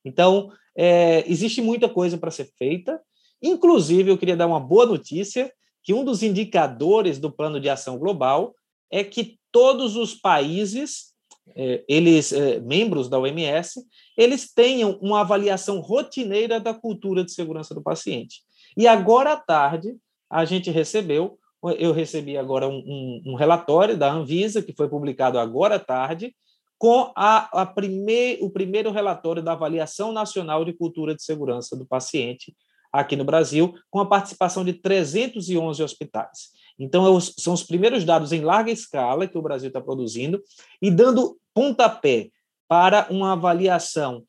Então, 0.04 0.50
é, 0.76 1.24
existe 1.30 1.60
muita 1.60 1.88
coisa 1.88 2.16
para 2.16 2.30
ser 2.30 2.50
feita. 2.56 3.00
Inclusive, 3.42 4.10
eu 4.10 4.18
queria 4.18 4.36
dar 4.36 4.46
uma 4.46 4.60
boa 4.60 4.86
notícia, 4.86 5.52
que 5.82 5.92
um 5.92 6.04
dos 6.04 6.22
indicadores 6.22 7.18
do 7.18 7.30
plano 7.30 7.60
de 7.60 7.68
ação 7.68 7.98
global 7.98 8.54
é 8.90 9.02
que 9.02 9.38
todos 9.50 9.96
os 9.96 10.14
países, 10.14 11.12
é, 11.54 11.84
eles 11.88 12.32
é, 12.32 12.60
membros 12.60 13.08
da 13.08 13.18
OMS, 13.18 13.80
eles 14.16 14.52
tenham 14.52 14.98
uma 15.02 15.20
avaliação 15.20 15.80
rotineira 15.80 16.60
da 16.60 16.72
cultura 16.72 17.24
de 17.24 17.32
segurança 17.32 17.74
do 17.74 17.82
paciente. 17.82 18.42
E 18.76 18.86
agora 18.86 19.32
à 19.32 19.36
tarde, 19.36 19.96
a 20.30 20.44
gente 20.44 20.70
recebeu 20.70 21.38
eu 21.70 21.92
recebi 21.92 22.36
agora 22.36 22.68
um, 22.68 22.78
um, 22.78 23.22
um, 23.26 23.34
relatório 23.34 23.96
da 23.96 24.10
Anvisa, 24.10 24.62
que 24.62 24.74
foi 24.74 24.88
publicado 24.88 25.38
agora 25.38 25.76
à 25.76 25.78
tarde, 25.78 26.34
com 26.78 27.12
a, 27.16 27.62
a 27.62 27.66
primeir, 27.66 28.38
o 28.42 28.50
primeiro 28.50 28.90
relatório 28.90 29.42
da 29.42 29.52
Avaliação 29.52 30.12
Nacional 30.12 30.64
de 30.64 30.72
Cultura 30.72 31.14
de 31.14 31.22
Segurança 31.22 31.76
do 31.76 31.86
Paciente 31.86 32.54
aqui 32.92 33.16
no 33.16 33.24
Brasil, 33.24 33.74
com 33.90 34.00
a 34.00 34.06
participação 34.06 34.64
de 34.64 34.72
311 34.72 35.82
hospitais. 35.82 36.50
Então, 36.78 37.16
é 37.16 37.20
são 37.20 37.52
os 37.52 37.62
primeiros 37.62 38.04
dados 38.04 38.32
em 38.32 38.42
larga 38.42 38.70
escala 38.70 39.26
que 39.26 39.38
o 39.38 39.42
Brasil 39.42 39.68
está 39.68 39.80
produzindo 39.80 40.42
e 40.80 40.90
dando 40.90 41.38
pontapé 41.54 42.30
para 42.68 43.06
uma 43.10 43.32
avaliação 43.32 44.24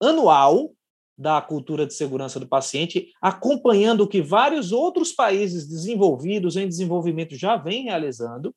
anual 0.00 0.72
da 1.16 1.40
cultura 1.40 1.86
de 1.86 1.94
segurança 1.94 2.40
do 2.40 2.48
paciente, 2.48 3.08
acompanhando 3.20 4.02
o 4.02 4.08
que 4.08 4.20
vários 4.20 4.72
outros 4.72 5.12
países 5.12 5.68
desenvolvidos 5.68 6.56
em 6.56 6.68
desenvolvimento 6.68 7.36
já 7.36 7.56
vêm 7.56 7.84
realizando 7.84 8.54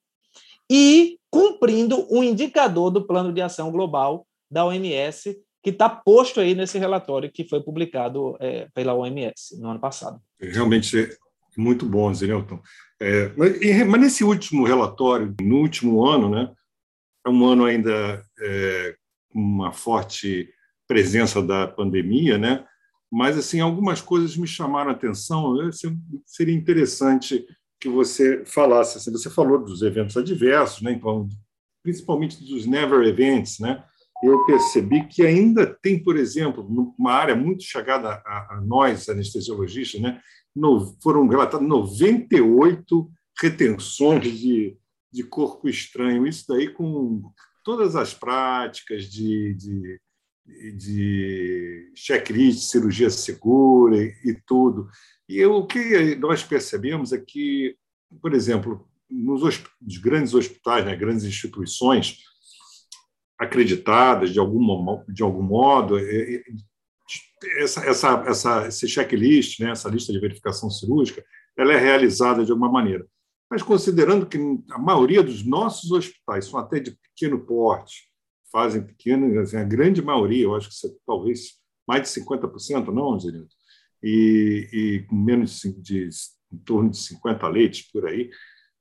e 0.70 1.18
cumprindo 1.30 2.06
o 2.10 2.20
um 2.20 2.24
indicador 2.24 2.90
do 2.92 3.06
plano 3.06 3.32
de 3.32 3.42
ação 3.42 3.72
global 3.72 4.26
da 4.50 4.66
OMS, 4.66 5.38
que 5.64 5.70
está 5.70 5.90
posto 5.90 6.40
aí 6.40 6.56
nesse 6.56 6.78
relatório 6.78 7.32
que 7.32 7.48
foi 7.48 7.62
publicado 7.62 8.36
é, 8.40 8.68
pela 8.74 8.94
OMS 8.94 9.60
no 9.60 9.70
ano 9.70 9.80
passado. 9.80 10.20
Realmente 10.40 11.00
é 11.00 11.10
muito 11.58 11.86
bom, 11.86 12.14
Zenilton. 12.14 12.60
É, 13.00 13.32
mas, 13.36 13.86
mas, 13.88 14.02
nesse 14.02 14.24
último 14.24 14.66
relatório, 14.66 15.36
no 15.42 15.58
último 15.58 16.06
ano, 16.06 16.30
né, 16.30 16.52
é 17.26 17.30
um 17.30 17.46
ano 17.46 17.66
ainda 17.66 18.24
é, 18.40 18.96
uma 19.34 19.72
forte 19.72 20.50
presença 20.88 21.42
da 21.42 21.68
pandemia, 21.68 22.38
né? 22.38 22.66
mas 23.12 23.38
assim 23.38 23.60
algumas 23.60 24.02
coisas 24.02 24.36
me 24.36 24.48
chamaram 24.48 24.90
a 24.90 24.94
atenção. 24.94 25.56
Seria 26.26 26.56
interessante 26.56 27.46
que 27.80 27.90
você 27.90 28.44
falasse. 28.46 28.98
Assim, 28.98 29.12
você 29.12 29.30
falou 29.30 29.64
dos 29.64 29.82
eventos 29.82 30.18
adversos, 30.18 30.82
né? 30.82 30.92
Então, 30.92 31.28
principalmente 31.84 32.44
dos 32.44 32.66
never 32.66 33.08
events, 33.08 33.60
né? 33.60 33.84
Eu 34.24 34.46
percebi 34.46 35.08
que 35.08 35.24
ainda 35.24 35.66
tem, 35.66 36.02
por 36.04 36.18
exemplo, 36.18 36.66
uma 36.98 37.12
área 37.12 37.36
muito 37.36 37.64
chegada 37.64 38.22
a, 38.26 38.56
a 38.56 38.62
nós 38.62 39.08
anestesiologistas, 39.08 40.02
né? 40.02 40.20
No, 40.56 40.98
foram 41.02 41.28
relatadas 41.28 41.68
98 41.68 43.12
retenções 43.40 44.38
de, 44.38 44.76
de 45.14 45.24
corpo 45.24 45.70
estranho. 45.70 46.26
Isso 46.26 46.46
daí 46.48 46.68
com 46.68 47.22
todas 47.64 47.96
as 47.96 48.14
práticas 48.14 49.04
de, 49.04 49.54
de 49.54 50.00
de 50.76 51.92
checklist, 51.96 52.70
cirurgia 52.70 53.10
segura 53.10 53.98
e, 53.98 54.14
e 54.26 54.34
tudo. 54.46 54.90
E 55.28 55.38
eu, 55.38 55.56
o 55.56 55.68
que 55.68 56.16
nós 56.16 56.44
percebemos 56.44 57.12
é 57.12 57.18
que, 57.18 57.76
por 58.22 58.34
exemplo, 58.34 58.88
nos, 59.10 59.42
nos 59.82 59.98
grandes 59.98 60.34
hospitais, 60.34 60.86
né, 60.86 60.96
grandes 60.96 61.26
instituições 61.26 62.20
acreditadas 63.38 64.32
de 64.32 64.40
algum, 64.40 65.04
de 65.08 65.22
algum 65.22 65.44
modo, 65.44 66.00
é, 66.00 66.36
é, 66.36 66.44
essa, 67.60 67.86
essa, 67.86 68.24
essa, 68.28 68.68
esse 68.68 68.88
checklist, 68.88 69.60
né, 69.60 69.72
essa 69.72 69.90
lista 69.90 70.12
de 70.12 70.20
verificação 70.20 70.70
cirúrgica, 70.70 71.24
ela 71.58 71.74
é 71.74 71.78
realizada 71.78 72.44
de 72.44 72.52
alguma 72.52 72.72
maneira. 72.72 73.06
Mas 73.50 73.62
considerando 73.62 74.26
que 74.26 74.38
a 74.72 74.80
maioria 74.80 75.24
dos 75.24 75.46
nossos 75.46 75.92
hospitais 75.92 76.46
são 76.46 76.60
até 76.60 76.80
de 76.80 76.92
pequeno 76.92 77.40
porte, 77.40 78.10
fazem 78.52 78.84
pequeno, 78.84 79.40
assim, 79.40 79.58
a 79.58 79.64
grande 79.64 80.02
maioria, 80.02 80.44
eu 80.44 80.56
acho 80.56 80.70
que 80.70 80.76
você, 80.76 80.96
talvez 81.06 81.58
mais 81.88 82.02
de 82.02 82.22
50%, 82.22 82.88
não, 82.94 83.14
Angelino? 83.14 83.48
E, 84.04 84.70
e 84.72 85.06
com 85.08 85.16
menos 85.16 85.60
de, 85.60 85.74
de, 85.82 86.10
em 86.52 86.58
torno 86.58 86.90
de 86.90 86.98
50 86.98 87.48
leites 87.48 87.90
por 87.92 88.06
aí. 88.06 88.30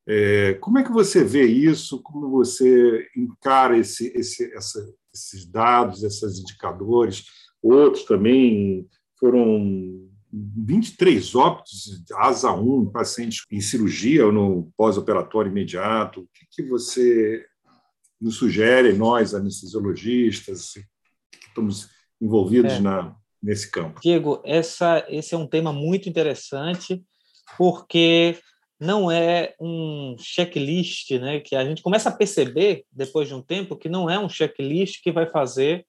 É, 0.08 0.54
como 0.54 0.78
é 0.78 0.84
que 0.84 0.92
você 0.92 1.24
vê 1.24 1.44
isso? 1.44 2.02
Como 2.02 2.30
você 2.30 3.08
encara 3.16 3.78
esse, 3.78 4.12
esse, 4.16 4.52
essa, 4.54 4.94
esses 5.12 5.46
dados, 5.46 6.02
esses 6.02 6.38
indicadores? 6.38 7.24
Outros 7.62 8.04
também 8.04 8.86
foram 9.18 10.08
23 10.32 11.34
óbitos 11.34 12.04
de 12.04 12.14
asa 12.14 12.52
1 12.52 12.90
pacientes 12.90 13.44
em 13.50 13.60
cirurgia 13.60 14.26
ou 14.26 14.32
no 14.32 14.72
pós-operatório 14.76 15.50
imediato. 15.50 16.20
O 16.20 16.28
que, 16.32 16.46
que 16.50 16.68
você 16.68 17.44
nos 18.20 18.36
sugere, 18.36 18.92
nós, 18.92 19.34
anestesiologistas, 19.34 20.72
que 21.30 21.48
estamos 21.48 21.88
envolvidos 22.20 22.74
é. 22.74 22.80
na, 22.80 23.14
nesse 23.42 23.70
campo. 23.70 24.00
Diego, 24.00 24.40
essa, 24.44 25.04
esse 25.08 25.34
é 25.34 25.38
um 25.38 25.46
tema 25.46 25.72
muito 25.72 26.08
interessante, 26.08 27.02
porque 27.56 28.38
não 28.80 29.10
é 29.10 29.54
um 29.60 30.16
checklist, 30.18 31.10
né, 31.12 31.40
que 31.40 31.56
a 31.56 31.64
gente 31.64 31.82
começa 31.82 32.08
a 32.08 32.16
perceber, 32.16 32.84
depois 32.92 33.28
de 33.28 33.34
um 33.34 33.42
tempo, 33.42 33.76
que 33.76 33.88
não 33.88 34.08
é 34.08 34.18
um 34.18 34.28
checklist 34.28 35.02
que 35.02 35.12
vai 35.12 35.26
fazer 35.26 35.86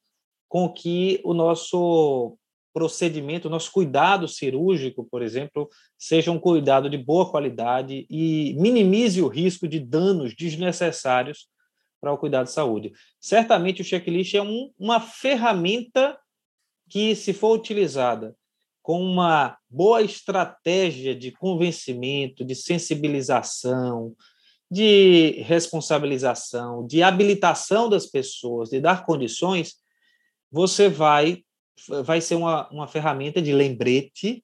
com 0.48 0.72
que 0.72 1.20
o 1.24 1.34
nosso 1.34 2.38
procedimento, 2.74 3.48
o 3.48 3.52
nosso 3.52 3.72
cuidado 3.72 4.28
cirúrgico, 4.28 5.04
por 5.10 5.22
exemplo, 5.22 5.68
seja 5.98 6.32
um 6.32 6.40
cuidado 6.40 6.90
de 6.90 6.98
boa 6.98 7.30
qualidade 7.30 8.06
e 8.10 8.56
minimize 8.60 9.22
o 9.22 9.28
risco 9.28 9.68
de 9.68 9.80
danos 9.80 10.36
desnecessários 10.36 11.48
para 12.08 12.14
o 12.14 12.18
cuidado 12.18 12.46
de 12.46 12.54
saúde. 12.54 12.94
Certamente 13.20 13.82
o 13.82 13.86
checklist 13.86 14.34
é 14.34 14.42
um, 14.42 14.72
uma 14.80 15.00
ferramenta 15.02 16.18
que, 16.90 17.16
se 17.16 17.34
for 17.34 17.54
utilizada 17.54 18.36
com 18.82 19.02
uma 19.02 19.58
boa 19.70 20.02
estratégia 20.02 21.14
de 21.14 21.32
convencimento, 21.32 22.46
de 22.46 22.56
sensibilização, 22.56 24.16
de 24.72 25.42
responsabilização, 25.42 26.88
de 26.88 27.04
habilitação 27.04 27.90
das 27.90 28.06
pessoas, 28.06 28.70
de 28.70 28.80
dar 28.80 29.06
condições, 29.06 29.76
você 30.50 30.88
vai 30.88 31.44
vai 32.04 32.20
ser 32.22 32.34
uma, 32.34 32.68
uma 32.70 32.88
ferramenta 32.88 33.40
de 33.40 33.54
lembrete 33.54 34.44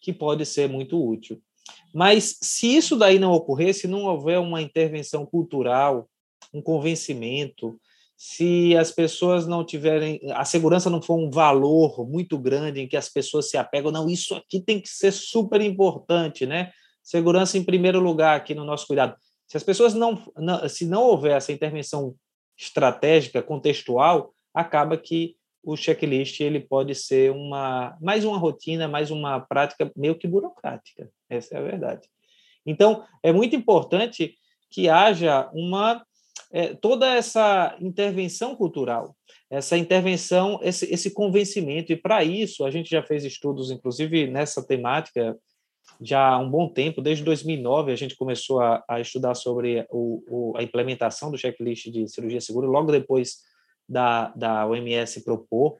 que 0.00 0.12
pode 0.12 0.46
ser 0.46 0.68
muito 0.68 1.02
útil. 1.04 1.42
Mas 1.92 2.38
se 2.40 2.76
isso 2.76 2.94
daí 2.94 3.18
não 3.18 3.32
ocorrer, 3.32 3.74
se 3.74 3.88
não 3.88 4.04
houver 4.04 4.38
uma 4.38 4.62
intervenção 4.62 5.26
cultural 5.26 6.08
um 6.52 6.62
convencimento, 6.62 7.78
se 8.16 8.76
as 8.76 8.90
pessoas 8.90 9.46
não 9.46 9.64
tiverem, 9.64 10.20
a 10.32 10.44
segurança 10.44 10.90
não 10.90 11.00
for 11.00 11.16
um 11.16 11.30
valor 11.30 12.04
muito 12.08 12.36
grande 12.36 12.80
em 12.80 12.88
que 12.88 12.96
as 12.96 13.08
pessoas 13.08 13.48
se 13.48 13.56
apegam, 13.56 13.92
não, 13.92 14.08
isso 14.08 14.34
aqui 14.34 14.60
tem 14.60 14.80
que 14.80 14.88
ser 14.88 15.12
super 15.12 15.60
importante, 15.60 16.44
né? 16.44 16.72
Segurança 17.02 17.56
em 17.56 17.64
primeiro 17.64 18.00
lugar 18.00 18.36
aqui 18.36 18.54
no 18.54 18.64
nosso 18.64 18.88
cuidado. 18.88 19.16
Se 19.46 19.56
as 19.56 19.62
pessoas 19.62 19.94
não, 19.94 20.20
não 20.36 20.68
se 20.68 20.84
não 20.84 21.04
houver 21.04 21.36
essa 21.36 21.52
intervenção 21.52 22.14
estratégica, 22.58 23.40
contextual, 23.40 24.34
acaba 24.52 24.96
que 24.96 25.36
o 25.62 25.76
checklist 25.76 26.40
ele 26.40 26.58
pode 26.58 26.94
ser 26.94 27.30
uma 27.30 27.96
mais 28.00 28.24
uma 28.24 28.36
rotina, 28.36 28.88
mais 28.88 29.10
uma 29.12 29.40
prática 29.40 29.90
meio 29.96 30.16
que 30.16 30.26
burocrática. 30.26 31.08
Essa 31.30 31.54
é 31.54 31.58
a 31.58 31.62
verdade. 31.62 32.08
Então, 32.66 33.04
é 33.22 33.32
muito 33.32 33.54
importante 33.54 34.34
que 34.70 34.88
haja 34.88 35.48
uma 35.54 36.04
é, 36.50 36.74
toda 36.74 37.14
essa 37.14 37.76
intervenção 37.80 38.56
cultural, 38.56 39.16
essa 39.50 39.76
intervenção, 39.76 40.58
esse, 40.62 40.86
esse 40.92 41.10
convencimento. 41.10 41.92
E 41.92 41.96
para 41.96 42.24
isso, 42.24 42.64
a 42.64 42.70
gente 42.70 42.90
já 42.90 43.02
fez 43.02 43.24
estudos, 43.24 43.70
inclusive 43.70 44.26
nessa 44.26 44.66
temática, 44.66 45.36
já 46.00 46.28
há 46.28 46.38
um 46.38 46.50
bom 46.50 46.68
tempo, 46.68 47.02
desde 47.02 47.24
2009, 47.24 47.92
a 47.92 47.96
gente 47.96 48.16
começou 48.16 48.60
a, 48.60 48.84
a 48.88 49.00
estudar 49.00 49.34
sobre 49.34 49.86
o, 49.90 50.22
o, 50.28 50.56
a 50.56 50.62
implementação 50.62 51.30
do 51.30 51.38
checklist 51.38 51.90
de 51.90 52.06
cirurgia 52.08 52.40
segura, 52.40 52.66
logo 52.66 52.92
depois 52.92 53.38
da, 53.88 54.28
da 54.28 54.66
OMS 54.66 55.24
propor. 55.24 55.78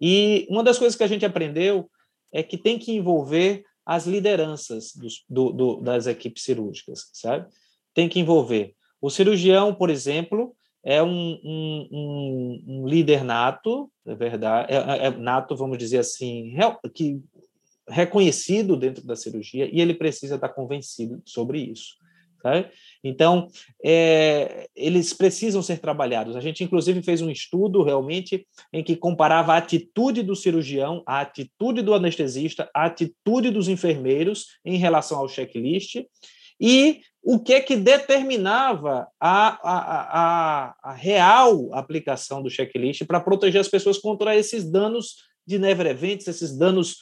E 0.00 0.46
uma 0.48 0.62
das 0.62 0.78
coisas 0.78 0.96
que 0.96 1.02
a 1.02 1.08
gente 1.08 1.26
aprendeu 1.26 1.90
é 2.32 2.42
que 2.42 2.56
tem 2.56 2.78
que 2.78 2.92
envolver 2.92 3.64
as 3.84 4.06
lideranças 4.06 4.92
dos, 4.94 5.24
do, 5.28 5.50
do, 5.50 5.80
das 5.80 6.06
equipes 6.06 6.44
cirúrgicas, 6.44 7.10
sabe? 7.12 7.48
Tem 7.94 8.08
que 8.08 8.20
envolver 8.20 8.74
o 9.00 9.10
cirurgião, 9.10 9.74
por 9.74 9.90
exemplo, 9.90 10.54
é 10.82 11.02
um, 11.02 11.38
um, 11.44 11.88
um, 11.92 12.64
um 12.66 12.88
líder 12.88 13.24
nato, 13.24 13.90
é 14.06 14.14
verdade, 14.14 14.72
é, 14.72 14.76
é, 14.76 15.06
é, 15.06 15.10
nato, 15.10 15.56
vamos 15.56 15.78
dizer 15.78 15.98
assim, 15.98 16.54
que 16.94 17.20
reconhecido 17.88 18.76
dentro 18.76 19.04
da 19.04 19.16
cirurgia 19.16 19.68
e 19.70 19.80
ele 19.80 19.94
precisa 19.94 20.36
estar 20.36 20.48
convencido 20.50 21.20
sobre 21.24 21.58
isso. 21.58 21.98
Tá? 22.42 22.70
Então, 23.04 23.48
é, 23.84 24.66
eles 24.74 25.12
precisam 25.12 25.62
ser 25.62 25.78
trabalhados. 25.78 26.36
A 26.36 26.40
gente, 26.40 26.64
inclusive, 26.64 27.02
fez 27.02 27.20
um 27.20 27.30
estudo 27.30 27.82
realmente 27.82 28.46
em 28.72 28.82
que 28.82 28.96
comparava 28.96 29.52
a 29.52 29.58
atitude 29.58 30.22
do 30.22 30.34
cirurgião, 30.34 31.02
a 31.06 31.20
atitude 31.20 31.82
do 31.82 31.92
anestesista, 31.92 32.70
a 32.74 32.86
atitude 32.86 33.50
dos 33.50 33.68
enfermeiros 33.68 34.58
em 34.64 34.78
relação 34.78 35.18
ao 35.18 35.28
checklist 35.28 35.96
e 36.60 37.00
o 37.22 37.38
que 37.38 37.60
que 37.60 37.76
determinava 37.76 39.08
a, 39.20 39.48
a, 39.62 40.00
a, 40.20 40.76
a 40.82 40.92
real 40.92 41.72
aplicação 41.74 42.42
do 42.42 42.50
checklist 42.50 43.04
para 43.06 43.20
proteger 43.20 43.60
as 43.60 43.68
pessoas 43.68 43.98
contra 43.98 44.36
esses 44.36 44.70
danos 44.70 45.16
de 45.46 45.58
never 45.58 45.86
events, 45.86 46.28
esses 46.28 46.56
danos 46.56 46.98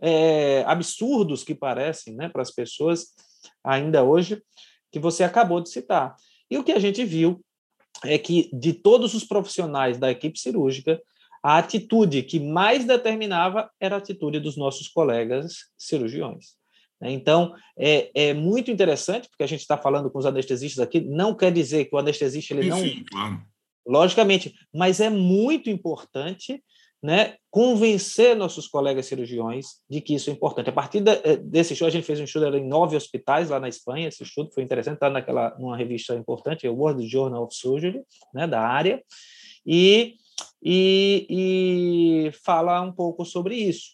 é, 0.00 0.64
absurdos 0.66 1.44
que 1.44 1.54
parecem 1.54 2.14
né, 2.14 2.28
para 2.28 2.42
as 2.42 2.50
pessoas 2.50 3.14
ainda 3.62 4.02
hoje, 4.02 4.42
que 4.90 4.98
você 4.98 5.24
acabou 5.24 5.60
de 5.60 5.70
citar. 5.70 6.14
E 6.50 6.58
o 6.58 6.64
que 6.64 6.72
a 6.72 6.78
gente 6.78 7.04
viu 7.04 7.40
é 8.04 8.18
que, 8.18 8.50
de 8.52 8.72
todos 8.72 9.14
os 9.14 9.24
profissionais 9.24 9.98
da 9.98 10.10
equipe 10.10 10.38
cirúrgica, 10.38 11.00
a 11.42 11.58
atitude 11.58 12.22
que 12.22 12.40
mais 12.40 12.84
determinava 12.84 13.70
era 13.80 13.96
a 13.96 13.98
atitude 13.98 14.40
dos 14.40 14.56
nossos 14.56 14.88
colegas 14.88 15.70
cirurgiões. 15.76 16.56
Né? 17.04 17.12
Então, 17.12 17.54
é, 17.78 18.10
é 18.14 18.32
muito 18.32 18.70
interessante, 18.70 19.28
porque 19.28 19.44
a 19.44 19.46
gente 19.46 19.60
está 19.60 19.76
falando 19.76 20.10
com 20.10 20.18
os 20.18 20.24
anestesistas 20.24 20.82
aqui, 20.82 21.02
não 21.02 21.36
quer 21.36 21.52
dizer 21.52 21.84
que 21.84 21.94
o 21.94 21.98
anestesista 21.98 22.54
ele 22.54 22.70
não. 22.70 22.78
Sim, 22.78 23.04
claro. 23.10 23.42
Logicamente, 23.86 24.54
mas 24.72 25.00
é 25.00 25.10
muito 25.10 25.68
importante 25.68 26.64
né, 27.02 27.36
convencer 27.50 28.34
nossos 28.34 28.66
colegas 28.66 29.04
cirurgiões 29.04 29.66
de 29.90 30.00
que 30.00 30.14
isso 30.14 30.30
é 30.30 30.32
importante. 30.32 30.70
A 30.70 30.72
partir 30.72 31.04
eh, 31.06 31.36
desse 31.36 31.74
estudo, 31.74 31.88
a 31.88 31.90
gente 31.90 32.06
fez 32.06 32.18
um 32.18 32.24
estudo 32.24 32.56
em 32.56 32.66
nove 32.66 32.96
hospitais 32.96 33.50
lá 33.50 33.60
na 33.60 33.68
Espanha. 33.68 34.08
Esse 34.08 34.22
estudo 34.22 34.50
foi 34.54 34.62
interessante, 34.62 34.94
está 34.94 35.10
naquela 35.10 35.54
numa 35.58 35.76
revista 35.76 36.14
importante, 36.14 36.66
o 36.66 36.74
World 36.74 37.06
Journal 37.06 37.44
of 37.44 37.54
Surgery, 37.54 38.00
né, 38.32 38.46
da 38.46 38.62
área, 38.62 39.04
e, 39.66 40.14
e, 40.62 41.26
e 41.28 42.32
fala 42.42 42.80
um 42.80 42.92
pouco 42.92 43.26
sobre 43.26 43.56
isso. 43.56 43.90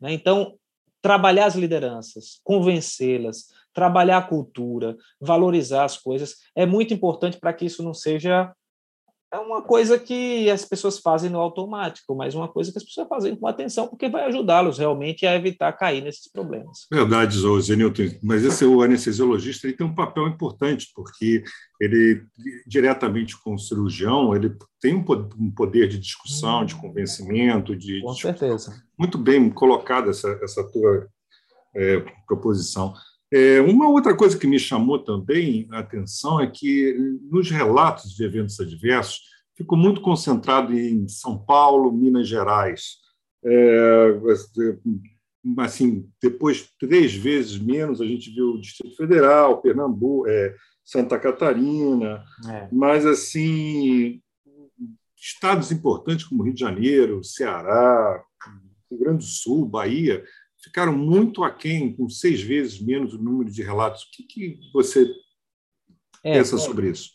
Né? 0.00 0.12
Então, 0.12 0.57
trabalhar 1.00 1.46
as 1.46 1.54
lideranças, 1.54 2.40
convencê-las, 2.42 3.48
trabalhar 3.72 4.18
a 4.18 4.22
cultura, 4.22 4.96
valorizar 5.20 5.84
as 5.84 5.96
coisas, 5.96 6.36
é 6.54 6.66
muito 6.66 6.92
importante 6.92 7.38
para 7.38 7.52
que 7.52 7.64
isso 7.64 7.82
não 7.82 7.94
seja 7.94 8.52
é 9.32 9.38
uma 9.38 9.60
coisa 9.60 9.98
que 9.98 10.50
as 10.50 10.64
pessoas 10.64 10.98
fazem 10.98 11.30
no 11.30 11.38
automático, 11.38 12.14
mas 12.14 12.34
uma 12.34 12.48
coisa 12.48 12.72
que 12.72 12.78
as 12.78 12.84
pessoas 12.84 13.08
fazem 13.08 13.36
com 13.36 13.46
atenção, 13.46 13.86
porque 13.86 14.08
vai 14.08 14.24
ajudá-los 14.24 14.78
realmente 14.78 15.26
a 15.26 15.34
evitar 15.34 15.72
cair 15.72 16.02
nesses 16.02 16.30
problemas. 16.30 16.86
Verdade, 16.90 17.38
Zenilton, 17.60 18.18
mas 18.22 18.44
esse 18.44 18.64
o 18.64 18.82
anestesiologista 18.82 19.66
ele 19.66 19.76
tem 19.76 19.86
um 19.86 19.94
papel 19.94 20.26
importante, 20.28 20.90
porque 20.94 21.44
ele, 21.80 22.24
diretamente 22.66 23.40
com 23.42 23.54
o 23.54 23.58
cirurgião, 23.58 24.34
ele 24.34 24.56
tem 24.80 24.94
um 24.94 25.50
poder 25.50 25.88
de 25.88 25.98
discussão, 25.98 26.64
de 26.64 26.74
convencimento, 26.74 27.76
de... 27.76 28.00
Com 28.00 28.14
certeza. 28.14 28.82
Muito 28.98 29.18
bem 29.18 29.50
colocada 29.50 30.10
essa, 30.10 30.38
essa 30.42 30.64
tua 30.64 31.06
é, 31.76 32.02
proposição. 32.26 32.94
É, 33.30 33.60
uma 33.60 33.88
outra 33.88 34.16
coisa 34.16 34.38
que 34.38 34.46
me 34.46 34.58
chamou 34.58 34.98
também 34.98 35.68
a 35.70 35.80
atenção 35.80 36.40
é 36.40 36.46
que, 36.46 36.94
nos 37.30 37.50
relatos 37.50 38.14
de 38.14 38.24
eventos 38.24 38.58
adversos, 38.58 39.20
ficou 39.56 39.76
muito 39.76 40.00
concentrado 40.00 40.72
em 40.72 41.06
São 41.08 41.36
Paulo, 41.36 41.92
Minas 41.92 42.26
Gerais. 42.26 42.96
É, 43.44 44.18
assim, 45.58 46.08
depois, 46.22 46.70
três 46.78 47.14
vezes 47.14 47.58
menos, 47.58 48.00
a 48.00 48.06
gente 48.06 48.30
viu 48.30 48.52
o 48.52 48.60
Distrito 48.60 48.96
Federal, 48.96 49.60
Pernambuco, 49.60 50.26
é, 50.28 50.54
Santa 50.84 51.18
Catarina, 51.18 52.24
é. 52.48 52.68
mas, 52.72 53.04
assim, 53.04 54.22
estados 55.14 55.70
importantes 55.70 56.24
como 56.24 56.42
Rio 56.42 56.54
de 56.54 56.60
Janeiro, 56.60 57.22
Ceará, 57.22 58.22
Rio 58.90 59.00
Grande 59.00 59.18
do 59.18 59.30
Sul, 59.30 59.66
Bahia, 59.66 60.24
ficaram 60.62 60.96
muito 60.96 61.44
aquém, 61.44 61.94
com 61.94 62.08
seis 62.08 62.40
vezes 62.42 62.80
menos 62.80 63.14
o 63.14 63.18
número 63.18 63.50
de 63.50 63.62
relatos. 63.62 64.02
O 64.02 64.10
que, 64.12 64.22
que 64.24 64.58
você 64.72 65.04
é, 66.24 66.34
pensa 66.34 66.56
é, 66.56 66.58
sobre 66.58 66.90
isso? 66.90 67.10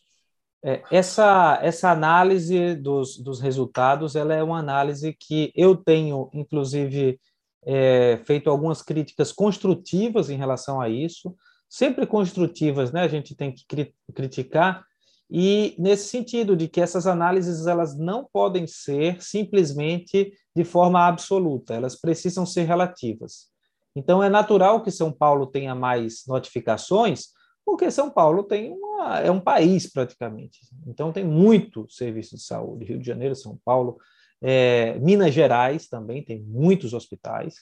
É, 0.63 0.81
essa, 0.89 1.59
essa 1.61 1.91
análise 1.91 2.75
dos, 2.75 3.17
dos 3.17 3.41
resultados 3.41 4.15
ela 4.15 4.33
é 4.33 4.41
uma 4.41 4.59
análise 4.59 5.15
que 5.19 5.51
eu 5.55 5.75
tenho, 5.75 6.29
inclusive, 6.33 7.19
é, 7.65 8.21
feito 8.25 8.49
algumas 8.49 8.81
críticas 8.81 9.31
construtivas 9.31 10.29
em 10.29 10.37
relação 10.37 10.79
a 10.79 10.87
isso, 10.89 11.35
sempre 11.69 12.05
construtivas, 12.05 12.91
né? 12.91 13.01
A 13.01 13.07
gente 13.07 13.35
tem 13.35 13.51
que 13.51 13.65
cri 13.67 13.93
criticar 14.13 14.85
e 15.29 15.75
nesse 15.79 16.09
sentido 16.09 16.55
de 16.55 16.67
que 16.67 16.79
essas 16.79 17.07
análises 17.07 17.65
elas 17.65 17.97
não 17.97 18.27
podem 18.31 18.67
ser 18.67 19.21
simplesmente 19.21 20.31
de 20.55 20.63
forma 20.63 21.07
absoluta, 21.07 21.73
elas 21.73 21.95
precisam 21.95 22.45
ser 22.45 22.63
relativas. 22.63 23.47
Então 23.95 24.23
é 24.23 24.29
natural 24.29 24.81
que 24.81 24.91
São 24.91 25.11
Paulo 25.11 25.47
tenha 25.47 25.75
mais 25.75 26.23
notificações, 26.27 27.27
porque 27.65 27.89
São 27.91 28.09
Paulo 28.09 28.43
tem 28.43 28.73
uma, 28.73 29.19
é 29.19 29.31
um 29.31 29.39
país 29.39 29.91
praticamente. 29.91 30.59
Então 30.87 31.11
tem 31.11 31.23
muito 31.23 31.87
serviço 31.89 32.35
de 32.35 32.43
saúde, 32.43 32.85
Rio 32.85 32.99
de 32.99 33.05
Janeiro, 33.05 33.35
São 33.35 33.57
Paulo, 33.63 33.97
é, 34.41 34.99
Minas 34.99 35.33
Gerais 35.33 35.87
também 35.87 36.23
tem 36.23 36.41
muitos 36.43 36.93
hospitais. 36.93 37.55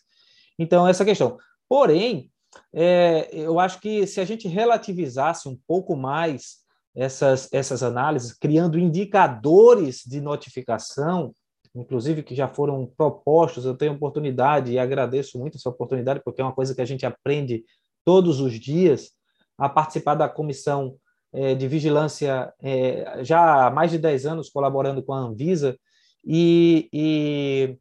Então 0.58 0.88
essa 0.88 1.06
questão. 1.06 1.38
Porém, 1.70 2.30
é, 2.74 3.30
eu 3.32 3.60
acho 3.60 3.80
que 3.80 4.06
se 4.08 4.20
a 4.20 4.26
gente 4.26 4.48
relativizasse 4.48 5.48
um 5.48 5.58
pouco 5.68 5.96
mais 5.96 6.62
essas, 6.96 7.48
essas 7.54 7.84
análises, 7.84 8.34
criando 8.34 8.80
indicadores 8.80 10.04
de 10.06 10.20
notificação, 10.20 11.34
inclusive 11.76 12.24
que 12.24 12.36
já 12.36 12.48
foram 12.48 12.86
propostos. 12.98 13.66
Eu 13.66 13.76
tenho 13.76 13.94
oportunidade 13.94 14.72
e 14.72 14.80
agradeço 14.80 15.40
muito 15.40 15.58
essa 15.58 15.70
oportunidade, 15.70 16.22
porque 16.24 16.42
é 16.42 16.44
uma 16.44 16.54
coisa 16.54 16.76
que 16.76 16.82
a 16.82 16.86
gente 16.86 17.06
aprende 17.06 17.64
todos 18.04 18.40
os 18.40 18.60
dias 18.60 19.12
a 19.58 19.70
participar 19.70 20.16
da 20.16 20.28
comissão 20.28 20.96
é, 21.34 21.56
de 21.56 21.68
vigilância, 21.68 22.54
é, 22.62 23.24
já 23.24 23.68
há 23.68 23.72
mais 23.72 23.92
de 23.92 23.98
10 23.98 24.26
anos 24.26 24.50
colaborando 24.50 25.02
com 25.02 25.14
a 25.14 25.20
Anvisa, 25.20 25.78
e, 26.26 26.90
e 26.94 27.78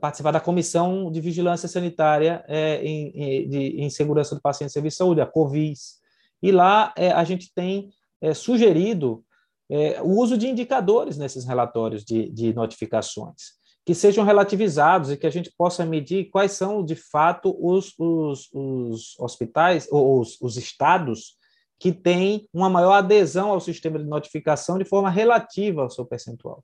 participar 0.00 0.32
da 0.32 0.40
comissão 0.40 1.10
de 1.10 1.20
vigilância 1.20 1.68
sanitária 1.68 2.44
é, 2.48 2.82
em, 2.82 3.08
em, 3.08 3.84
em 3.84 3.90
segurança 3.90 4.34
do 4.34 4.40
paciente 4.40 4.70
e 4.70 4.72
serviço 4.72 4.94
de 4.94 4.98
saúde, 4.98 5.20
a 5.20 5.26
COVIS. 5.26 6.00
E 6.42 6.50
lá 6.50 6.92
a 7.14 7.22
gente 7.22 7.52
tem 7.54 7.90
sugerido 8.34 9.24
é, 9.74 10.02
o 10.02 10.18
uso 10.18 10.36
de 10.36 10.46
indicadores 10.46 11.16
nesses 11.16 11.46
relatórios 11.46 12.04
de, 12.04 12.28
de 12.28 12.52
notificações, 12.52 13.54
que 13.86 13.94
sejam 13.94 14.22
relativizados 14.22 15.10
e 15.10 15.16
que 15.16 15.26
a 15.26 15.30
gente 15.30 15.50
possa 15.56 15.86
medir 15.86 16.28
quais 16.28 16.52
são, 16.52 16.84
de 16.84 16.94
fato, 16.94 17.56
os, 17.58 17.94
os, 17.98 18.50
os 18.52 19.18
hospitais, 19.18 19.88
ou 19.90 20.20
os, 20.20 20.38
os 20.42 20.58
estados 20.58 21.38
que 21.80 21.90
têm 21.90 22.46
uma 22.52 22.68
maior 22.68 22.92
adesão 22.92 23.50
ao 23.50 23.60
sistema 23.60 23.98
de 23.98 24.04
notificação 24.04 24.76
de 24.76 24.84
forma 24.84 25.08
relativa 25.08 25.80
ao 25.80 25.90
seu 25.90 26.04
percentual. 26.04 26.62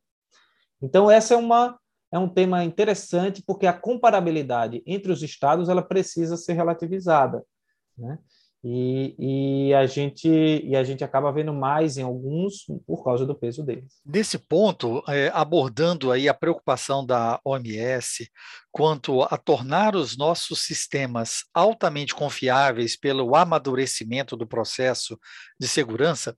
Então, 0.83 1.11
essa 1.11 1.33
é 1.33 1.37
uma 1.37 1.79
é 2.11 2.19
um 2.19 2.29
tema 2.29 2.65
interessante 2.65 3.43
porque 3.47 3.67
a 3.67 3.73
comparabilidade 3.73 4.83
entre 4.87 5.13
os 5.13 5.23
estados 5.23 5.69
ela 5.69 5.83
precisa 5.83 6.37
ser 6.39 6.55
relativizada, 6.55 7.45
né? 7.97 8.19
E, 8.65 9.15
e, 9.69 9.75
a 9.75 9.87
gente, 9.87 10.29
e 10.29 10.75
a 10.75 10.83
gente 10.83 11.05
acaba 11.05 11.33
vendo 11.33 11.53
mais 11.53 11.97
em 11.97 12.03
alguns 12.03 12.65
por 12.87 13.05
causa 13.05 13.25
do 13.25 13.35
peso 13.35 13.63
deles. 13.63 14.01
Nesse 14.05 14.37
ponto, 14.37 15.03
é, 15.07 15.31
abordando 15.33 16.11
aí 16.11 16.29
a 16.29 16.35
preocupação 16.35 17.07
da 17.07 17.41
OMS 17.45 18.29
quanto 18.73 19.23
a 19.23 19.37
tornar 19.37 19.95
os 19.95 20.17
nossos 20.17 20.61
sistemas 20.63 21.45
altamente 21.55 22.15
confiáveis 22.15 22.97
pelo 22.97 23.37
amadurecimento 23.37 24.37
do 24.37 24.47
processo 24.47 25.17
de 25.59 25.69
segurança, 25.69 26.37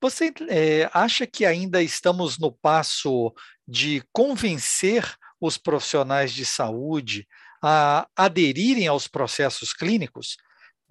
você 0.00 0.32
é, 0.48 0.88
acha 0.94 1.26
que 1.26 1.44
ainda 1.44 1.82
estamos 1.82 2.38
no 2.38 2.50
passo 2.50 3.34
de 3.68 4.02
convencer 4.12 5.04
os 5.38 5.58
profissionais 5.58 6.32
de 6.32 6.46
saúde 6.46 7.28
a 7.62 8.08
aderirem 8.16 8.86
aos 8.86 9.06
processos 9.06 9.74
clínicos? 9.74 10.38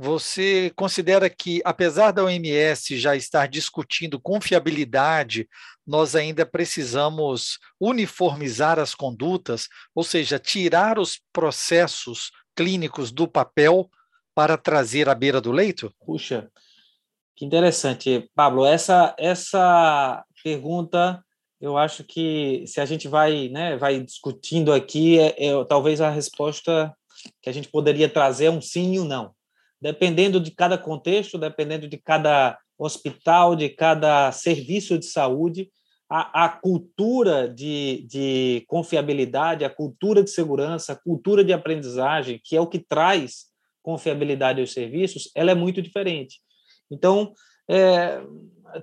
Você 0.01 0.71
considera 0.77 1.29
que, 1.29 1.61
apesar 1.65 2.11
da 2.11 2.23
OMS 2.23 2.97
já 2.97 3.17
estar 3.17 3.49
discutindo 3.49 4.17
confiabilidade, 4.17 5.45
nós 5.85 6.15
ainda 6.15 6.45
precisamos 6.45 7.59
uniformizar 7.77 8.79
as 8.79 8.95
condutas, 8.95 9.67
ou 9.93 10.01
seja, 10.01 10.39
tirar 10.39 10.97
os 10.97 11.19
processos 11.33 12.31
clínicos 12.55 13.11
do 13.11 13.27
papel 13.27 13.89
para 14.33 14.55
trazer 14.55 15.09
à 15.09 15.13
beira 15.13 15.41
do 15.41 15.51
leito? 15.51 15.93
Puxa, 16.05 16.49
que 17.35 17.43
interessante, 17.43 18.31
Pablo. 18.33 18.65
Essa, 18.65 19.13
essa 19.19 20.23
pergunta, 20.41 21.21
eu 21.59 21.77
acho 21.77 22.05
que 22.05 22.63
se 22.65 22.79
a 22.79 22.85
gente 22.85 23.09
vai, 23.09 23.49
né, 23.49 23.75
vai 23.75 23.99
discutindo 23.99 24.71
aqui, 24.71 25.19
é, 25.19 25.47
é, 25.47 25.65
talvez 25.65 25.99
a 25.99 26.09
resposta 26.09 26.95
que 27.41 27.49
a 27.49 27.53
gente 27.53 27.67
poderia 27.67 28.07
trazer 28.07 28.45
é 28.45 28.49
um 28.49 28.61
sim 28.61 28.93
e 28.93 28.99
um 29.01 29.03
não 29.03 29.37
dependendo 29.81 30.39
de 30.39 30.51
cada 30.51 30.77
contexto, 30.77 31.37
dependendo 31.37 31.87
de 31.87 31.97
cada 31.97 32.57
hospital, 32.77 33.55
de 33.55 33.69
cada 33.69 34.31
serviço 34.31 34.97
de 34.97 35.05
saúde, 35.05 35.69
a, 36.09 36.45
a 36.45 36.49
cultura 36.49 37.47
de, 37.47 38.05
de 38.09 38.63
confiabilidade, 38.67 39.63
a 39.63 39.69
cultura 39.69 40.23
de 40.23 40.29
segurança, 40.29 40.93
a 40.93 40.95
cultura 40.95 41.43
de 41.43 41.53
aprendizagem, 41.53 42.41
que 42.43 42.55
é 42.55 42.61
o 42.61 42.67
que 42.67 42.79
traz 42.79 43.49
confiabilidade 43.81 44.59
aos 44.59 44.73
serviços, 44.73 45.29
ela 45.35 45.51
é 45.51 45.55
muito 45.55 45.81
diferente. 45.81 46.39
Então, 46.89 47.33
é, 47.69 48.21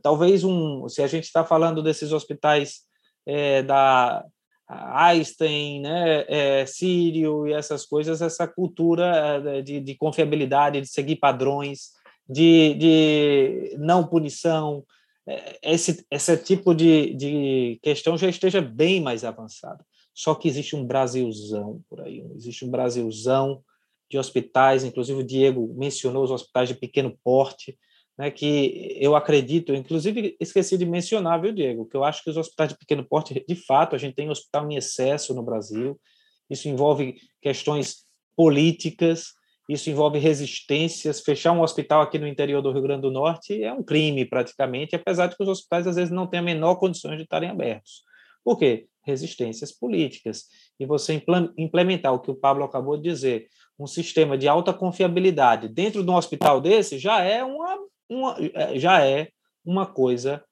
talvez 0.03 0.45
um, 0.45 0.89
se 0.89 1.03
a 1.03 1.07
gente 1.07 1.25
está 1.25 1.45
falando 1.45 1.83
desses 1.83 2.13
hospitais 2.13 2.83
é, 3.27 3.63
da 3.63 4.25
Einstein, 4.69 5.81
né, 5.81 6.25
é, 6.29 6.67
Sírio 6.67 7.47
e 7.47 7.53
essas 7.53 7.87
coisas, 7.87 8.21
essa 8.21 8.49
cultura 8.49 9.43
é, 9.45 9.63
de, 9.63 9.81
de 9.81 9.95
confiabilidade, 9.95 10.81
de 10.81 10.89
seguir 10.89 11.17
padrões, 11.17 11.91
de, 12.29 12.75
de 12.75 13.77
não 13.79 14.07
punição, 14.07 14.85
é, 15.27 15.59
esse, 15.63 16.05
esse 16.11 16.37
tipo 16.39 16.75
de, 16.75 17.15
de 17.15 17.79
questão 17.83 18.19
já 18.19 18.29
esteja 18.29 18.61
bem 18.61 19.01
mais 19.01 19.25
avançada. 19.25 19.85
Só 20.13 20.35
que 20.35 20.49
existe 20.49 20.75
um 20.75 20.85
Brasilzão 20.85 21.81
por 21.89 22.01
aí, 22.01 22.25
existe 22.35 22.65
um 22.65 22.71
Brasilzão 22.71 23.63
de 24.11 24.19
hospitais, 24.19 24.85
inclusive 24.85 25.21
o 25.21 25.27
Diego 25.27 25.75
mencionou 25.77 26.25
os 26.25 26.31
hospitais 26.31 26.69
de 26.69 26.75
pequeno 26.75 27.17
porte, 27.23 27.79
né, 28.19 28.31
que 28.31 28.97
eu 29.01 29.15
acredito, 29.15 29.75
inclusive 29.75 30.37
esqueci 30.41 30.79
de 30.79 30.87
mencionar, 30.87 31.41
viu, 31.41 31.53
Diego, 31.53 31.87
que 31.87 31.97
eu 31.97 32.05
acho 32.05 32.25
que 32.25 32.31
os 32.31 32.37
hospitais 32.37 32.71
de 32.71 32.79
pequeno 32.79 33.05
porte, 33.05 33.45
de 33.47 33.55
fato, 33.55 33.95
a 33.95 33.99
gente 33.99 34.15
tem 34.15 34.31
hospital 34.31 34.71
em 34.71 34.77
excesso 34.77 35.35
no 35.35 35.43
Brasil, 35.43 36.01
isso 36.49 36.69
envolve 36.69 37.17
questões 37.43 38.05
políticas, 38.37 39.35
isso 39.69 39.91
envolve 39.91 40.19
resistências. 40.19 41.21
Fechar 41.21 41.53
um 41.53 41.61
hospital 41.61 42.01
aqui 42.01 42.19
no 42.19 42.29
interior 42.29 42.63
do 42.63 42.71
Rio 42.71 42.83
Grande 42.83 43.03
do 43.03 43.11
Norte 43.11 43.63
é 43.63 43.73
um 43.73 43.83
crime, 43.83 44.25
praticamente, 44.25 44.95
apesar 44.95 45.27
de 45.27 45.37
que 45.37 45.43
os 45.43 45.49
hospitais, 45.49 45.87
às 45.87 45.97
vezes, 45.97 46.13
não 46.13 46.27
têm 46.27 46.41
a 46.41 46.43
menor 46.43 46.77
condições 46.77 47.17
de 47.17 47.25
estarem 47.25 47.51
abertos. 47.51 48.05
Por 48.45 48.57
quê? 48.57 48.87
Resistências 49.03 49.73
políticas. 49.73 50.45
E 50.79 50.87
você 50.87 51.21
implementar 51.59 52.15
o 52.15 52.21
que 52.21 52.31
o 52.31 52.37
Pablo 52.37 52.63
acabou 52.63 52.97
de 52.97 53.03
dizer, 53.03 53.49
um 53.79 53.87
sistema 53.87 54.39
de 54.39 54.47
alta 54.47 54.73
confiabilidade 54.73 55.69
dentro 55.69 56.05
de 56.05 56.11
um 56.11 56.15
hospital 56.15 56.61
desse, 56.61 56.97
já 56.97 57.23
é 57.23 57.43
uma 57.43 57.77
uma, 58.09 58.37
é, 58.55 58.79
já 58.79 59.05
é 59.05 59.29
uma 59.65 59.87
coisa 59.87 60.45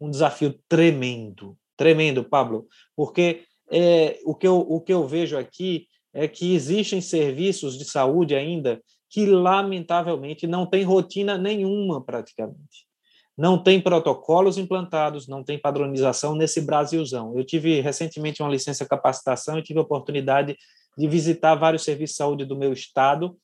um 0.00 0.10
desafio 0.10 0.58
tremendo, 0.68 1.56
tremendo, 1.76 2.24
Pablo, 2.24 2.66
porque 2.96 3.44
é, 3.70 4.18
o, 4.24 4.34
que 4.34 4.46
eu, 4.46 4.58
o 4.58 4.80
que 4.80 4.92
eu 4.92 5.06
vejo 5.06 5.38
aqui 5.38 5.86
é 6.12 6.26
que 6.26 6.54
existem 6.54 7.00
serviços 7.00 7.78
de 7.78 7.84
saúde 7.84 8.34
ainda 8.34 8.82
que, 9.08 9.24
lamentavelmente, 9.26 10.46
não 10.46 10.66
tem 10.66 10.82
rotina 10.82 11.38
nenhuma, 11.38 12.04
praticamente. 12.04 12.86
Não 13.36 13.62
tem 13.62 13.80
protocolos 13.80 14.58
implantados, 14.58 15.28
não 15.28 15.44
tem 15.44 15.58
padronização 15.58 16.34
nesse 16.34 16.60
Brasilzão. 16.60 17.36
Eu 17.36 17.44
tive 17.44 17.80
recentemente 17.80 18.42
uma 18.42 18.50
licença 18.50 18.86
capacitação 18.86 19.58
e 19.58 19.62
tive 19.62 19.78
a 19.78 19.82
oportunidade 19.82 20.56
de 20.98 21.08
visitar 21.08 21.54
vários 21.54 21.84
serviços 21.84 22.14
de 22.14 22.18
saúde 22.18 22.44
do 22.44 22.56
meu 22.56 22.72
estado, 22.72 23.36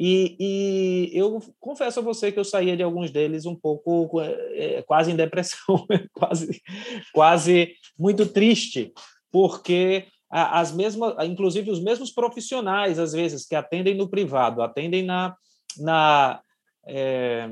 e, 0.00 0.36
e, 0.38 1.10
eu 1.18 1.42
confesso 1.58 1.98
a 1.98 2.02
você 2.02 2.30
que 2.30 2.38
eu 2.38 2.44
saía 2.44 2.76
de 2.76 2.84
alguns 2.84 3.10
deles 3.10 3.46
um 3.46 3.56
pouco 3.56 4.20
é, 4.20 4.80
quase 4.82 5.10
em 5.10 5.16
depressão, 5.16 5.84
quase, 6.14 6.62
quase 7.12 7.74
muito 7.98 8.24
triste, 8.24 8.92
porque 9.32 10.06
as 10.30 10.70
mesmas, 10.72 11.14
inclusive 11.26 11.70
os 11.70 11.82
mesmos 11.82 12.12
profissionais 12.12 12.98
às 12.98 13.12
vezes 13.12 13.44
que 13.44 13.56
atendem 13.56 13.96
no 13.96 14.08
privado, 14.08 14.62
atendem 14.62 15.02
na, 15.02 15.34
na 15.78 16.40
é, 16.86 17.50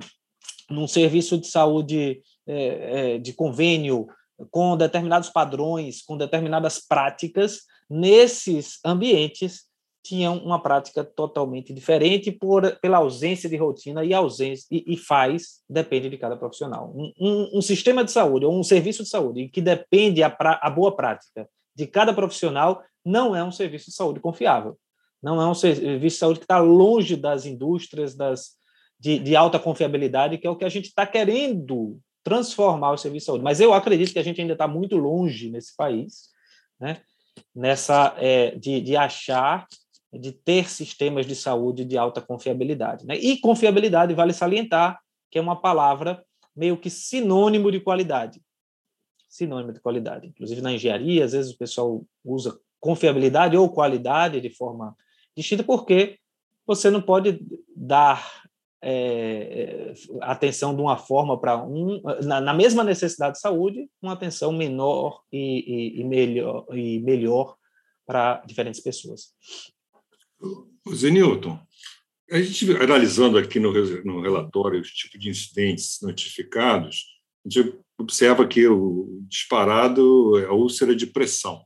num 0.71 0.87
serviço 0.87 1.39
de 1.39 1.49
saúde 1.49 2.21
é 2.47 3.19
de 3.19 3.33
convênio 3.33 4.07
com 4.53 4.77
determinados 4.77 5.31
padrões, 5.31 6.01
com 6.03 6.17
determinadas 6.17 6.79
práticas 6.79 7.63
nesses 7.91 8.79
ambientes 8.85 9.65
tinham 10.07 10.39
uma 10.39 10.61
prática 10.61 11.05
totalmente 11.05 11.73
diferente 11.73 12.31
por, 12.31 12.77
pela 12.81 12.99
ausência 12.99 13.49
de 13.49 13.57
rotina 13.57 14.05
e 14.05 14.15
ausência 14.15 14.67
e, 14.71 14.95
e 14.95 14.97
faz 14.97 15.63
depende 15.69 16.09
de 16.09 16.17
cada 16.17 16.37
profissional. 16.37 16.93
Um, 16.95 17.13
um, 17.19 17.59
um, 17.59 17.63
sistema 17.63 18.05
de 18.05 18.13
saúde 18.13 18.47
ou 18.47 18.59
um 18.59 18.63
serviço 18.63 19.03
de 19.03 19.09
saúde 19.09 19.49
que 19.49 19.61
depende 19.61 20.23
a, 20.23 20.31
pra, 20.31 20.61
a 20.63 20.71
boa 20.71 20.95
prática 20.95 21.49
de 21.75 21.87
cada 21.87 22.13
profissional 22.13 22.83
não 23.05 23.37
é 23.37 23.45
um 23.45 23.53
serviço 23.53 23.87
de 23.87 23.97
saúde 23.97 24.21
confiável. 24.21 24.79
Não 25.23 25.41
é 25.41 25.47
um 25.47 25.55
serviço 25.55 26.15
de 26.15 26.19
saúde 26.19 26.39
que 26.41 26.45
está 26.45 26.59
longe 26.59 27.17
das 27.17 27.47
indústrias 27.47 28.15
das, 28.15 28.53
de, 28.99 29.19
de 29.19 29.37
alta 29.37 29.59
confiabilidade, 29.59 30.39
que 30.39 30.47
é 30.47 30.51
o 30.51 30.57
que 30.57 30.65
a 30.65 30.69
gente 30.69 30.87
está 30.87 31.07
querendo 31.07 31.99
transformar 32.25 32.93
o 32.93 32.97
serviço 32.97 33.25
de 33.25 33.27
saúde. 33.27 33.45
Mas 33.45 33.61
eu 33.61 33.73
acredito 33.73 34.13
que 34.13 34.19
a 34.19 34.23
gente 34.23 34.41
ainda 34.41 34.55
está 34.55 34.67
muito 34.67 34.97
longe 34.97 35.51
nesse 35.51 35.77
país, 35.77 36.31
né? 36.81 37.01
nessa 37.55 38.15
é, 38.19 38.53
de, 38.57 38.81
de 38.81 38.97
achar 38.97 39.67
de 40.19 40.33
ter 40.33 40.69
sistemas 40.69 41.27
de 41.27 41.35
saúde 41.35 41.85
de 41.85 41.97
alta 41.97 42.21
confiabilidade. 42.21 43.07
Né? 43.07 43.17
E 43.17 43.39
confiabilidade, 43.39 44.15
vale 44.15 44.33
salientar, 44.33 45.01
que 45.31 45.39
é 45.39 45.43
uma 45.43 45.61
palavra 45.61 46.25
meio 46.55 46.77
que 46.77 46.89
sinônimo 46.89 47.71
de 47.71 47.81
qualidade. 47.81 48.41
Sinônimo 49.29 49.73
de 49.73 49.81
qualidade. 49.81 50.29
Inclusive 50.29 50.61
na 50.61 50.73
engenharia, 50.73 51.25
às 51.25 51.33
vezes 51.33 51.53
o 51.53 51.59
pessoal 51.59 52.05
usa 52.25 52.59
confiabilidade 52.81 53.57
ou 53.57 53.69
qualidade 53.69 54.41
de 54.41 54.51
forma 54.51 54.97
distinta, 55.37 55.63
porque 55.63 56.19
você 56.67 56.91
não 56.91 57.03
pode 57.03 57.41
dar 57.75 58.47
é, 58.83 59.93
atenção 60.21 60.75
de 60.75 60.81
uma 60.81 60.97
forma 60.97 61.39
para 61.39 61.63
um, 61.65 62.01
na, 62.23 62.41
na, 62.41 62.55
mesma 62.55 62.85
necessidade 62.85 63.35
de 63.35 63.41
saúde, 63.41 63.89
uma 64.01 64.13
atenção 64.13 64.53
menor 64.53 65.23
e, 65.33 65.97
e, 65.97 66.01
e 66.01 66.05
melhor, 66.05 66.67
e 66.73 67.01
melhor 67.01 67.57
para 68.07 68.43
diferentes 68.47 68.81
pessoas. 68.81 69.35
Zé 70.95 71.11
Newton, 71.11 71.59
a 72.31 72.41
gente 72.41 72.71
analisando 72.77 73.39
aqui 73.39 73.61
no, 73.61 73.73
no 74.05 74.21
relatório 74.21 74.81
os 74.81 74.91
tipos 74.91 75.21
de 75.21 75.29
incidentes 75.29 75.99
notificados, 76.03 77.05
a 77.45 77.49
gente 77.49 77.79
observa 77.99 78.47
que 78.47 78.67
o 78.67 79.21
disparado 79.29 80.39
é 80.39 80.47
a 80.47 80.53
úlcera 80.53 80.95
de 80.95 81.07
pressão. 81.07 81.65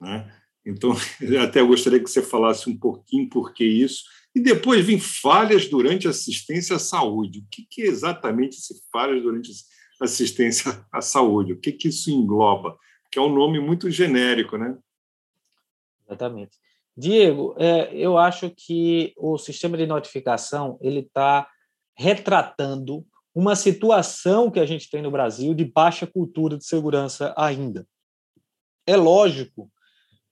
Né? 0.00 0.34
Então, 0.64 0.92
até 1.42 1.62
gostaria 1.62 2.00
que 2.00 2.10
você 2.10 2.22
falasse 2.22 2.68
um 2.68 2.76
pouquinho 2.76 3.28
por 3.28 3.52
que 3.52 3.64
isso. 3.64 4.04
E 4.34 4.40
depois 4.40 4.84
vem 4.84 4.98
falhas 4.98 5.68
durante 5.68 6.08
assistência 6.08 6.76
à 6.76 6.78
saúde. 6.78 7.40
O 7.40 7.46
que, 7.50 7.66
que 7.68 7.82
é 7.82 7.86
exatamente 7.86 8.56
esse 8.56 8.80
falhas 8.92 9.22
durante 9.22 9.50
assistência 10.00 10.86
à 10.92 11.00
saúde? 11.00 11.52
O 11.52 11.60
que, 11.60 11.72
que 11.72 11.88
isso 11.88 12.10
engloba? 12.10 12.78
Que 13.10 13.18
é 13.18 13.22
um 13.22 13.34
nome 13.34 13.58
muito 13.58 13.90
genérico, 13.90 14.56
né? 14.56 14.78
Exatamente. 16.06 16.56
Diego, 17.00 17.54
é, 17.58 17.94
eu 17.94 18.18
acho 18.18 18.50
que 18.50 19.14
o 19.16 19.38
sistema 19.38 19.74
de 19.78 19.86
notificação 19.86 20.78
ele 20.82 21.00
está 21.00 21.48
retratando 21.96 23.06
uma 23.34 23.56
situação 23.56 24.50
que 24.50 24.60
a 24.60 24.66
gente 24.66 24.90
tem 24.90 25.00
no 25.00 25.10
Brasil 25.10 25.54
de 25.54 25.64
baixa 25.64 26.06
cultura 26.06 26.58
de 26.58 26.64
segurança 26.66 27.32
ainda. 27.38 27.86
É 28.86 28.96
lógico 28.96 29.70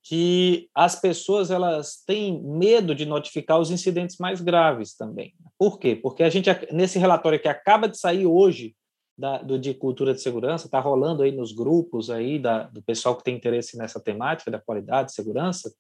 que 0.03 0.69
as 0.75 0.95
pessoas 1.01 1.51
elas 1.51 2.03
têm 2.07 2.43
medo 2.43 2.95
de 2.95 3.07
notificar 3.07 3.59
os 3.59 3.71
incidentes 3.71 4.19
mais 4.19 4.43
graves 4.43 4.95
também. 4.95 5.33
Por 5.59 5.79
quê? 5.79 5.97
Porque 5.97 6.23
a 6.23 6.29
gente 6.29 6.51
nesse 6.71 6.99
relatório 6.99 7.41
que 7.41 7.49
acaba 7.49 7.89
de 7.89 7.99
sair 7.99 8.27
hoje 8.27 8.77
da, 9.17 9.39
do 9.39 9.59
de 9.59 9.73
cultura 9.73 10.13
de 10.13 10.21
segurança 10.21 10.67
está 10.67 10.81
rolando 10.81 11.23
aí 11.23 11.33
nos 11.33 11.51
grupos 11.51 12.11
aí 12.11 12.39
da, 12.39 12.65
do 12.65 12.83
pessoal 12.83 13.17
que 13.17 13.25
tem 13.25 13.35
interesse 13.35 13.79
nessa 13.79 13.99
temática 13.99 14.51
da 14.51 14.61
qualidade 14.61 15.09
de 15.09 15.15
segurança 15.15 15.73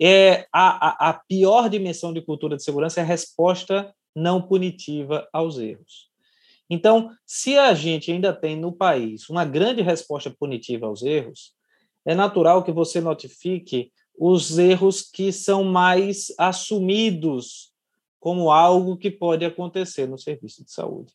é 0.00 0.46
a, 0.52 1.08
a, 1.08 1.10
a 1.10 1.14
pior 1.14 1.68
dimensão 1.68 2.12
de 2.12 2.20
cultura 2.20 2.56
de 2.56 2.62
segurança 2.62 3.00
é 3.00 3.02
a 3.02 3.06
resposta 3.06 3.94
não 4.14 4.40
punitiva 4.40 5.28
aos 5.32 5.58
erros. 5.58 6.10
Então, 6.68 7.10
se 7.24 7.56
a 7.56 7.74
gente 7.74 8.10
ainda 8.10 8.32
tem 8.32 8.56
no 8.56 8.72
país 8.72 9.28
uma 9.28 9.44
grande 9.44 9.82
resposta 9.82 10.30
punitiva 10.30 10.86
aos 10.86 11.02
erros, 11.02 11.52
é 12.04 12.14
natural 12.14 12.64
que 12.64 12.72
você 12.72 13.00
notifique 13.00 13.92
os 14.18 14.58
erros 14.58 15.02
que 15.02 15.30
são 15.30 15.62
mais 15.62 16.32
assumidos 16.38 17.72
como 18.18 18.50
algo 18.50 18.96
que 18.96 19.10
pode 19.10 19.44
acontecer 19.44 20.06
no 20.08 20.18
serviço 20.18 20.64
de 20.64 20.72
saúde. 20.72 21.12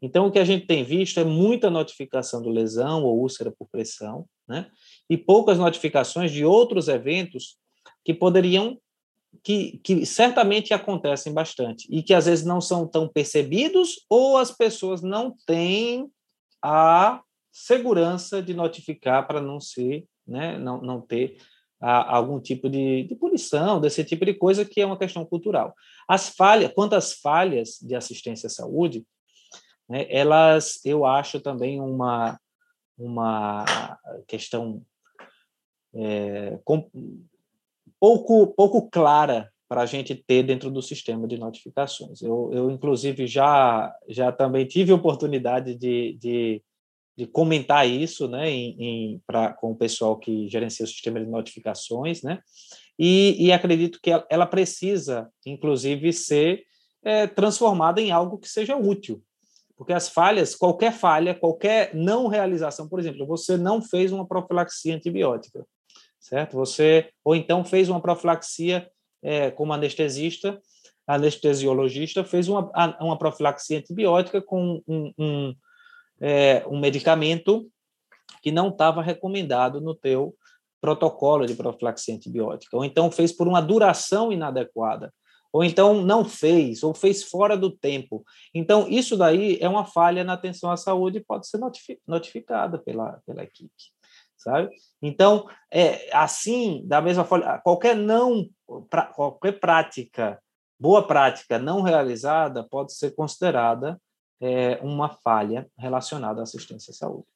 Então, 0.00 0.26
o 0.26 0.30
que 0.30 0.38
a 0.38 0.44
gente 0.44 0.66
tem 0.66 0.84
visto 0.84 1.18
é 1.18 1.24
muita 1.24 1.68
notificação 1.68 2.40
do 2.40 2.50
lesão 2.50 3.02
ou 3.02 3.18
úlcera 3.18 3.50
por 3.50 3.68
pressão, 3.68 4.26
né? 4.46 4.70
e 5.10 5.16
poucas 5.16 5.58
notificações 5.58 6.30
de 6.30 6.44
outros 6.44 6.86
eventos 6.86 7.56
que 8.08 8.14
poderiam, 8.14 8.80
que, 9.42 9.76
que 9.84 10.06
certamente 10.06 10.72
acontecem 10.72 11.30
bastante 11.30 11.86
e 11.90 12.02
que 12.02 12.14
às 12.14 12.24
vezes 12.24 12.42
não 12.42 12.58
são 12.58 12.88
tão 12.88 13.06
percebidos 13.06 14.06
ou 14.08 14.38
as 14.38 14.50
pessoas 14.50 15.02
não 15.02 15.36
têm 15.46 16.10
a 16.62 17.20
segurança 17.52 18.42
de 18.42 18.54
notificar 18.54 19.26
para 19.26 19.42
não 19.42 19.60
ser, 19.60 20.06
né, 20.26 20.56
não, 20.56 20.80
não 20.80 21.02
ter 21.02 21.36
a, 21.78 22.16
algum 22.16 22.40
tipo 22.40 22.70
de, 22.70 23.02
de 23.02 23.14
punição, 23.14 23.78
desse 23.78 24.02
tipo 24.02 24.24
de 24.24 24.32
coisa 24.32 24.64
que 24.64 24.80
é 24.80 24.86
uma 24.86 24.98
questão 24.98 25.22
cultural. 25.26 25.74
As 26.08 26.30
falhas, 26.30 26.72
quantas 26.72 27.12
falhas 27.12 27.78
de 27.82 27.94
assistência 27.94 28.46
à 28.46 28.50
saúde, 28.50 29.04
né, 29.86 30.06
elas, 30.08 30.80
eu 30.82 31.04
acho 31.04 31.40
também 31.40 31.78
uma, 31.78 32.40
uma 32.96 33.66
questão 34.26 34.82
é, 35.94 36.58
com, 36.64 36.88
pouco, 38.00 38.46
pouco 38.48 38.88
clara 38.90 39.50
para 39.68 39.82
a 39.82 39.86
gente 39.86 40.14
ter 40.14 40.42
dentro 40.42 40.70
do 40.70 40.80
sistema 40.80 41.28
de 41.28 41.36
notificações. 41.36 42.22
Eu, 42.22 42.50
eu 42.52 42.70
inclusive, 42.70 43.26
já, 43.26 43.94
já 44.08 44.32
também 44.32 44.66
tive 44.66 44.92
oportunidade 44.92 45.74
de, 45.74 46.16
de, 46.18 46.62
de 47.16 47.26
comentar 47.26 47.86
isso 47.86 48.26
né, 48.26 48.50
em, 48.50 48.76
em, 48.78 49.22
pra, 49.26 49.52
com 49.52 49.72
o 49.72 49.76
pessoal 49.76 50.18
que 50.18 50.48
gerencia 50.48 50.84
o 50.84 50.88
sistema 50.88 51.20
de 51.20 51.26
notificações, 51.26 52.22
né, 52.22 52.40
e, 52.98 53.36
e 53.38 53.52
acredito 53.52 54.00
que 54.02 54.10
ela 54.30 54.46
precisa, 54.46 55.28
inclusive, 55.44 56.12
ser 56.12 56.64
é, 57.04 57.26
transformada 57.26 58.00
em 58.00 58.10
algo 58.10 58.38
que 58.38 58.48
seja 58.48 58.76
útil. 58.76 59.22
Porque 59.76 59.92
as 59.92 60.08
falhas, 60.08 60.56
qualquer 60.56 60.92
falha, 60.92 61.34
qualquer 61.34 61.94
não 61.94 62.26
realização, 62.26 62.88
por 62.88 62.98
exemplo, 62.98 63.24
você 63.26 63.56
não 63.56 63.80
fez 63.80 64.10
uma 64.10 64.26
profilaxia 64.26 64.96
antibiótica 64.96 65.64
certo? 66.28 66.56
Você, 66.56 67.10
ou 67.24 67.34
então 67.34 67.64
fez 67.64 67.88
uma 67.88 68.00
profilaxia 68.00 68.88
é, 69.22 69.50
como 69.50 69.72
anestesista, 69.72 70.60
anestesiologista, 71.06 72.22
fez 72.22 72.48
uma, 72.48 72.70
uma 73.00 73.16
profilaxia 73.16 73.78
antibiótica 73.78 74.42
com 74.42 74.82
um, 74.86 75.12
um, 75.18 75.54
é, 76.20 76.62
um 76.66 76.78
medicamento 76.78 77.66
que 78.42 78.52
não 78.52 78.68
estava 78.68 79.02
recomendado 79.02 79.80
no 79.80 79.94
teu 79.94 80.34
protocolo 80.80 81.46
de 81.46 81.54
profilaxia 81.54 82.14
antibiótica, 82.14 82.76
ou 82.76 82.84
então 82.84 83.10
fez 83.10 83.32
por 83.32 83.48
uma 83.48 83.60
duração 83.60 84.30
inadequada, 84.30 85.12
ou 85.50 85.64
então 85.64 86.02
não 86.02 86.26
fez, 86.26 86.82
ou 86.82 86.92
fez 86.92 87.24
fora 87.24 87.56
do 87.56 87.70
tempo. 87.70 88.22
Então, 88.54 88.86
isso 88.86 89.16
daí 89.16 89.56
é 89.62 89.68
uma 89.68 89.86
falha 89.86 90.22
na 90.22 90.34
atenção 90.34 90.70
à 90.70 90.76
saúde 90.76 91.18
e 91.18 91.24
pode 91.24 91.48
ser 91.48 91.58
notificada 92.06 92.78
pela, 92.78 93.18
pela 93.26 93.42
equipe 93.42 93.72
sabe? 94.50 94.70
Então, 95.02 95.48
é 95.72 96.08
assim, 96.16 96.82
da 96.86 97.00
mesma 97.00 97.24
forma, 97.24 97.58
qualquer 97.58 97.94
não, 97.94 98.48
pra, 98.90 99.02
qualquer 99.02 99.58
prática, 99.58 100.38
boa 100.78 101.06
prática 101.06 101.58
não 101.58 101.82
realizada 101.82 102.62
pode 102.64 102.94
ser 102.94 103.14
considerada 103.14 104.00
é, 104.40 104.78
uma 104.82 105.08
falha 105.08 105.66
relacionada 105.78 106.40
à 106.40 106.42
assistência 106.42 106.90
à 106.90 106.94
saúde. 106.94 107.26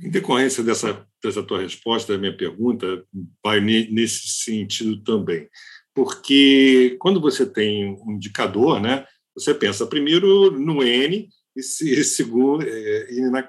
Em 0.00 0.10
decorrência 0.10 0.62
dessa, 0.62 1.04
dessa 1.22 1.42
tua 1.42 1.60
resposta, 1.60 2.16
minha 2.16 2.36
pergunta, 2.36 3.04
vai 3.44 3.60
nesse 3.60 4.28
sentido 4.28 5.02
também. 5.02 5.48
Porque 5.92 6.96
quando 7.00 7.20
você 7.20 7.44
tem 7.44 7.96
um 8.06 8.12
indicador, 8.12 8.80
né, 8.80 9.04
você 9.34 9.52
pensa 9.52 9.86
primeiro 9.86 10.52
no 10.52 10.82
N 10.82 11.28
e, 11.56 11.62
se, 11.62 12.02
segundo, 12.04 12.62
é, 12.62 13.12
e 13.12 13.20
na, 13.22 13.44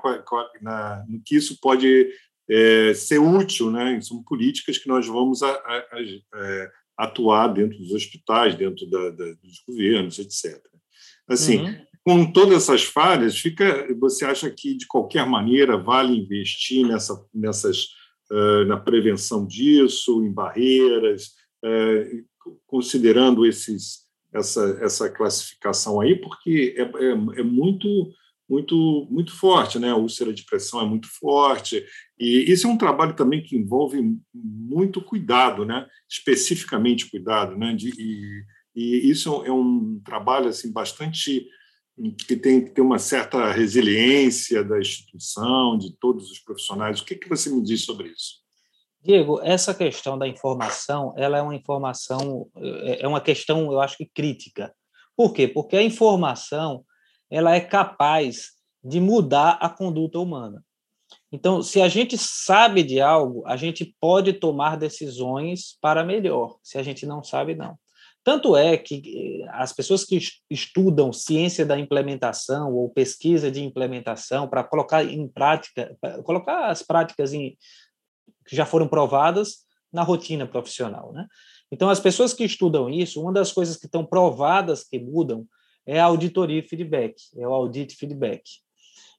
na, 0.61 1.05
no 1.07 1.21
que 1.23 1.35
isso 1.35 1.59
pode 1.61 2.09
é, 2.49 2.93
ser 2.93 3.19
útil, 3.19 3.71
né? 3.71 3.99
São 4.01 4.23
políticas 4.23 4.77
que 4.77 4.87
nós 4.87 5.07
vamos 5.07 5.43
a, 5.43 5.49
a, 5.49 5.85
a, 5.93 6.01
é, 6.35 6.71
atuar 6.97 7.47
dentro 7.47 7.77
dos 7.77 7.91
hospitais, 7.91 8.55
dentro 8.55 8.89
da, 8.89 9.09
da, 9.09 9.25
dos 9.41 9.63
governos, 9.67 10.19
etc. 10.19 10.59
Assim, 11.27 11.59
uhum 11.59 11.89
com 12.09 12.31
todas 12.31 12.63
essas 12.63 12.83
falhas, 12.83 13.37
fica, 13.37 13.87
você 13.99 14.25
acha 14.25 14.49
que 14.49 14.75
de 14.75 14.87
qualquer 14.87 15.27
maneira 15.27 15.77
vale 15.77 16.17
investir 16.17 16.87
nessa, 16.87 17.23
nessas, 17.31 17.85
uh, 18.31 18.65
na 18.65 18.77
prevenção 18.77 19.45
disso, 19.45 20.23
em 20.23 20.31
barreiras, 20.33 21.33
uh, 21.63 22.55
considerando 22.65 23.45
esses, 23.45 23.99
essa, 24.33 24.79
essa 24.81 25.09
classificação 25.09 25.99
aí, 26.01 26.15
porque 26.15 26.73
é, 26.77 26.81
é, 26.81 27.11
é, 27.11 27.43
muito 27.43 27.87
muito 28.49 29.07
muito 29.11 29.31
forte, 29.31 29.77
né? 29.77 29.91
A 29.91 29.95
úlcera 29.95 30.33
de 30.33 30.43
pressão 30.43 30.81
é 30.81 30.85
muito 30.85 31.07
forte 31.07 31.85
e 32.19 32.51
isso 32.51 32.67
é 32.67 32.69
um 32.69 32.77
trabalho 32.77 33.15
também 33.15 33.43
que 33.43 33.55
envolve 33.55 34.01
muito 34.33 35.01
cuidado, 35.01 35.65
né? 35.65 35.85
Especificamente 36.09 37.09
cuidado, 37.09 37.55
né? 37.55 37.73
De, 37.75 37.89
e, 37.89 38.43
e 38.75 39.09
isso 39.09 39.43
é 39.45 39.51
um 39.51 40.01
trabalho 40.03 40.47
assim 40.47 40.71
bastante 40.71 41.47
que 42.25 42.35
tem 42.35 42.63
que 42.63 42.71
ter 42.71 42.81
uma 42.81 42.97
certa 42.97 43.51
resiliência 43.51 44.63
da 44.63 44.79
instituição, 44.79 45.77
de 45.77 45.95
todos 45.97 46.31
os 46.31 46.39
profissionais. 46.39 47.01
O 47.01 47.05
que, 47.05 47.15
que 47.15 47.27
você 47.27 47.49
me 47.49 47.61
diz 47.61 47.83
sobre 47.83 48.09
isso? 48.09 48.39
Diego, 49.01 49.39
essa 49.41 49.73
questão 49.73 50.17
da 50.17 50.27
informação, 50.27 51.13
ela 51.17 51.37
é 51.37 51.41
uma 51.41 51.55
informação, 51.55 52.47
é, 52.55 53.03
é 53.03 53.07
uma 53.07 53.21
questão, 53.21 53.71
eu 53.71 53.79
acho 53.79 53.97
que 53.97 54.05
crítica. 54.05 54.73
Por 55.15 55.33
quê? 55.33 55.47
Porque 55.47 55.75
a 55.75 55.83
informação, 55.83 56.83
ela 57.29 57.55
é 57.55 57.59
capaz 57.59 58.51
de 58.83 58.99
mudar 58.99 59.57
a 59.61 59.69
conduta 59.69 60.19
humana. 60.19 60.63
Então, 61.31 61.61
se 61.61 61.81
a 61.81 61.87
gente 61.87 62.17
sabe 62.17 62.83
de 62.83 62.99
algo, 62.99 63.43
a 63.45 63.55
gente 63.55 63.95
pode 63.99 64.33
tomar 64.33 64.77
decisões 64.77 65.77
para 65.81 66.03
melhor. 66.03 66.57
Se 66.63 66.77
a 66.77 66.83
gente 66.83 67.05
não 67.05 67.23
sabe, 67.23 67.55
não. 67.55 67.77
Tanto 68.23 68.55
é 68.55 68.77
que 68.77 69.41
eh, 69.43 69.49
as 69.51 69.71
pessoas 69.71 70.03
que 70.03 70.19
estudam 70.49 71.13
ciência 71.13 71.65
da 71.65 71.79
implementação 71.79 72.73
ou 72.73 72.89
pesquisa 72.89 73.49
de 73.49 73.63
implementação 73.63 74.47
para 74.47 74.63
colocar 74.63 75.03
em 75.03 75.27
prática, 75.27 75.95
colocar 76.23 76.69
as 76.69 76.83
práticas 76.83 77.33
em, 77.33 77.57
que 78.45 78.55
já 78.55 78.65
foram 78.65 78.87
provadas 78.87 79.59
na 79.91 80.03
rotina 80.03 80.45
profissional, 80.45 81.13
né? 81.13 81.27
Então, 81.71 81.89
as 81.89 81.99
pessoas 81.99 82.33
que 82.33 82.43
estudam 82.43 82.89
isso, 82.89 83.21
uma 83.21 83.31
das 83.31 83.51
coisas 83.51 83.77
que 83.77 83.85
estão 83.85 84.03
provadas 84.03 84.83
que 84.83 84.99
mudam 84.99 85.47
é 85.89 85.99
a 85.99 86.05
auditoria 86.05 86.59
e 86.59 86.67
feedback, 86.67 87.15
é 87.35 87.47
o 87.47 87.53
audit 87.53 87.95
feedback. 87.95 88.43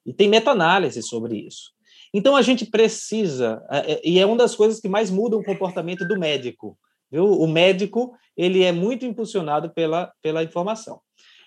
E 0.07 0.13
tem 0.13 0.29
meta-análise 0.29 1.03
sobre 1.03 1.37
isso. 1.37 1.73
Então, 2.13 2.37
a 2.37 2.43
gente 2.43 2.65
precisa, 2.67 3.63
eh, 3.71 3.93
eh, 3.93 4.01
e 4.05 4.19
é 4.19 4.27
uma 4.27 4.37
das 4.37 4.55
coisas 4.55 4.81
que 4.81 4.89
mais 4.89 5.11
mudam 5.11 5.41
o 5.41 5.45
comportamento 5.45 6.07
do 6.07 6.19
médico, 6.19 6.79
Viu? 7.11 7.27
O 7.27 7.47
médico 7.49 8.15
ele 8.37 8.63
é 8.63 8.71
muito 8.71 9.05
impulsionado 9.05 9.71
pela, 9.71 10.13
pela 10.23 10.45
informação. 10.45 11.01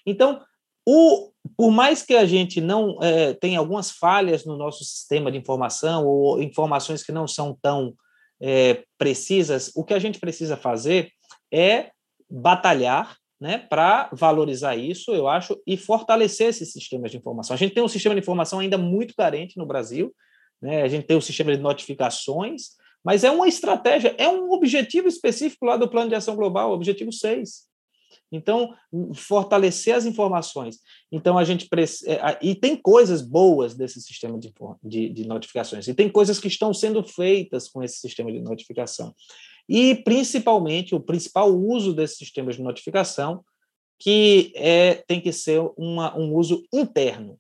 Então, 0.06 0.42
o, 0.86 1.32
por 1.56 1.72
mais 1.72 2.04
que 2.04 2.14
a 2.14 2.26
gente 2.26 2.60
não 2.60 3.02
é, 3.02 3.34
tenha 3.34 3.60
algumas 3.60 3.90
falhas 3.90 4.46
no 4.46 4.58
nosso 4.58 4.84
sistema 4.84 5.32
de 5.32 5.38
informação 5.38 6.06
ou 6.06 6.42
informações 6.42 7.04
que 7.04 7.14
não 7.14 7.28
são 7.28 7.58
tão 7.62 7.96
é, 8.42 8.84
precisas, 8.98 9.72
o 9.74 9.84
que 9.84 9.94
a 9.94 10.00
gente 10.00 10.20
precisa 10.20 10.58
fazer 10.58 11.10
é 11.52 11.92
batalhar 12.30 13.18
né, 13.44 13.58
para 13.58 14.10
valorizar 14.14 14.78
isso, 14.78 15.12
eu 15.12 15.28
acho, 15.28 15.62
e 15.68 15.76
fortalecer 15.76 16.48
esses 16.48 16.72
sistemas 16.72 17.12
de 17.12 17.18
informação. 17.18 17.54
A 17.54 17.58
gente 17.58 17.74
tem 17.74 17.84
um 17.84 17.90
sistema 17.90 18.16
de 18.16 18.22
informação 18.22 18.60
ainda 18.60 18.78
muito 18.78 19.14
carente 19.14 19.58
no 19.58 19.66
Brasil, 19.66 20.16
né, 20.62 20.82
a 20.82 20.88
gente 20.88 21.06
tem 21.06 21.18
o 21.18 21.18
um 21.18 21.22
sistema 21.22 21.54
de 21.54 21.62
notificações, 21.62 22.70
mas 23.04 23.26
é 23.26 23.30
uma 23.30 23.46
estratégia, 23.46 24.16
é 24.18 24.30
um 24.30 24.50
objetivo 24.54 25.10
específico 25.10 25.66
lá 25.66 25.76
do 25.76 25.90
Plano 25.90 26.08
de 26.08 26.16
Ação 26.16 26.38
Global, 26.38 26.72
objetivo 26.72 27.12
6. 27.12 27.64
Então, 28.32 28.74
fortalecer 29.14 29.94
as 29.94 30.06
informações. 30.06 30.78
Então, 31.12 31.38
a 31.38 31.44
gente. 31.44 31.68
É, 32.08 32.40
e 32.42 32.56
tem 32.56 32.78
coisas 32.78 33.22
boas 33.22 33.76
desse 33.76 34.00
sistema 34.00 34.40
de, 34.40 34.54
de, 34.82 35.10
de, 35.10 35.28
notificações, 35.28 35.88
e 35.90 35.94
tem 35.94 36.10
coisas 36.10 36.40
que 36.40 36.48
estão 36.48 36.74
sendo 36.74 37.04
feitas 37.04 37.68
com 37.68 37.84
esse 37.84 37.98
sistema 37.98 38.32
de 38.32 38.40
notificação. 38.40 39.14
E, 39.68 39.96
principalmente, 39.96 40.94
o 40.94 41.00
principal 41.00 41.50
uso 41.50 41.94
desse 41.94 42.16
sistema 42.16 42.52
de 42.52 42.62
notificação, 42.62 43.44
que 44.00 44.52
é, 44.56 44.96
tem 45.08 45.22
que 45.22 45.32
ser 45.32 45.62
uma, 45.78 46.18
um 46.18 46.34
uso 46.36 46.64
interno. 46.74 47.40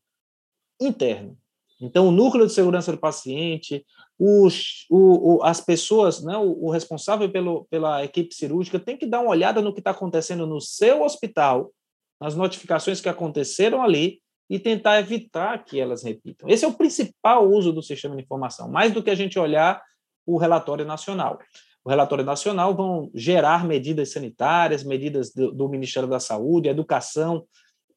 Interno. 0.79 1.38
Então, 1.81 2.07
o 2.07 2.12
núcleo 2.12 2.47
de 2.47 2.53
segurança 2.53 2.91
do 2.91 2.97
paciente, 2.97 3.86
os, 4.17 4.86
o, 4.89 5.36
o, 5.36 5.43
as 5.43 5.59
pessoas, 5.59 6.23
né, 6.23 6.38
o, 6.38 6.65
o, 6.65 6.69
responsável 6.71 7.29
pelo, 7.29 7.65
pela 7.65 8.03
equipe 8.03 8.33
cirúrgica 8.33 8.79
tem 8.79 8.95
que 8.95 9.05
dar 9.05 9.19
uma 9.19 9.31
olhada 9.31 9.62
no 9.62 9.73
que 9.73 9.81
está 9.81 9.91
acontecendo 9.91 10.47
no 10.47 10.62
seu 10.62 11.03
hospital, 11.03 11.73
nas 12.21 12.36
notificações 12.36 13.01
que 13.01 13.09
aconteceram 13.09 13.83
ali 13.83 14.21
e 14.49 14.59
tentar 14.59 14.99
evitar 14.99 15.65
que 15.65 15.79
elas 15.79 16.03
repitam. 16.03 16.47
Esse 16.47 16.63
é 16.63 16.67
o 16.67 16.73
principal 16.73 17.49
uso 17.49 17.73
do 17.73 17.81
sistema 17.81 18.15
de 18.15 18.23
informação, 18.23 18.69
mais 18.69 18.93
do 18.93 19.03
que 19.03 19.09
a 19.09 19.15
gente 19.15 19.38
olhar 19.38 19.81
o 20.25 20.38
relatório 20.38 20.86
nacional. 20.86 21.38
O 21.86 21.89
relatório 21.89 22.24
nacional 22.24 22.76
vão 22.76 23.12
gerar 23.13 23.65
medidas 23.65 24.12
sanitárias, 24.12 24.84
medidas 24.84 25.34
do, 25.34 25.52
do 25.52 25.67
Ministério 25.69 26.08
da 26.08 26.19
Saúde, 26.19 26.69
educação 26.69 27.46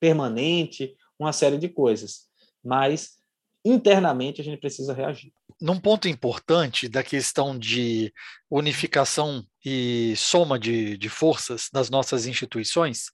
permanente, 0.00 0.94
uma 1.18 1.32
série 1.32 1.58
de 1.58 1.68
coisas. 1.68 2.26
Mas 2.64 3.16
internamente 3.64 4.40
a 4.40 4.44
gente 4.44 4.60
precisa 4.60 4.92
reagir 4.92 5.32
num 5.60 5.80
ponto 5.80 6.08
importante 6.08 6.88
da 6.88 7.02
questão 7.02 7.58
de 7.58 8.12
unificação 8.50 9.44
e 9.64 10.14
soma 10.16 10.58
de, 10.58 10.96
de 10.96 11.08
forças 11.08 11.68
das 11.72 11.88
nossas 11.88 12.26
instituições, 12.26 13.06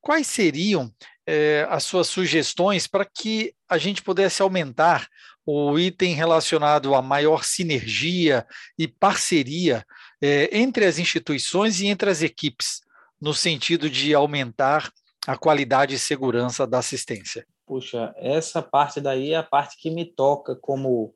quais 0.00 0.26
seriam 0.26 0.92
é, 1.26 1.66
as 1.70 1.84
suas 1.84 2.08
sugestões 2.08 2.86
para 2.86 3.04
que 3.04 3.54
a 3.68 3.78
gente 3.78 4.02
pudesse 4.02 4.42
aumentar 4.42 5.08
o 5.46 5.78
item 5.78 6.14
relacionado 6.14 6.94
a 6.94 7.02
maior 7.02 7.44
sinergia 7.44 8.46
e 8.78 8.88
parceria 8.88 9.84
é, 10.22 10.56
entre 10.56 10.86
as 10.86 10.98
instituições 10.98 11.80
e 11.80 11.86
entre 11.86 12.08
as 12.08 12.22
equipes, 12.22 12.80
no 13.20 13.34
sentido 13.34 13.90
de 13.90 14.14
aumentar 14.14 14.90
a 15.26 15.36
qualidade 15.36 15.94
e 15.94 15.98
segurança 15.98 16.66
da 16.66 16.78
assistência? 16.78 17.46
Puxa, 17.66 18.14
essa 18.16 18.62
parte 18.62 19.00
daí 19.00 19.32
é 19.32 19.36
a 19.36 19.42
parte 19.42 19.76
que 19.78 19.90
me 19.90 20.04
toca 20.04 20.54
como 20.56 21.14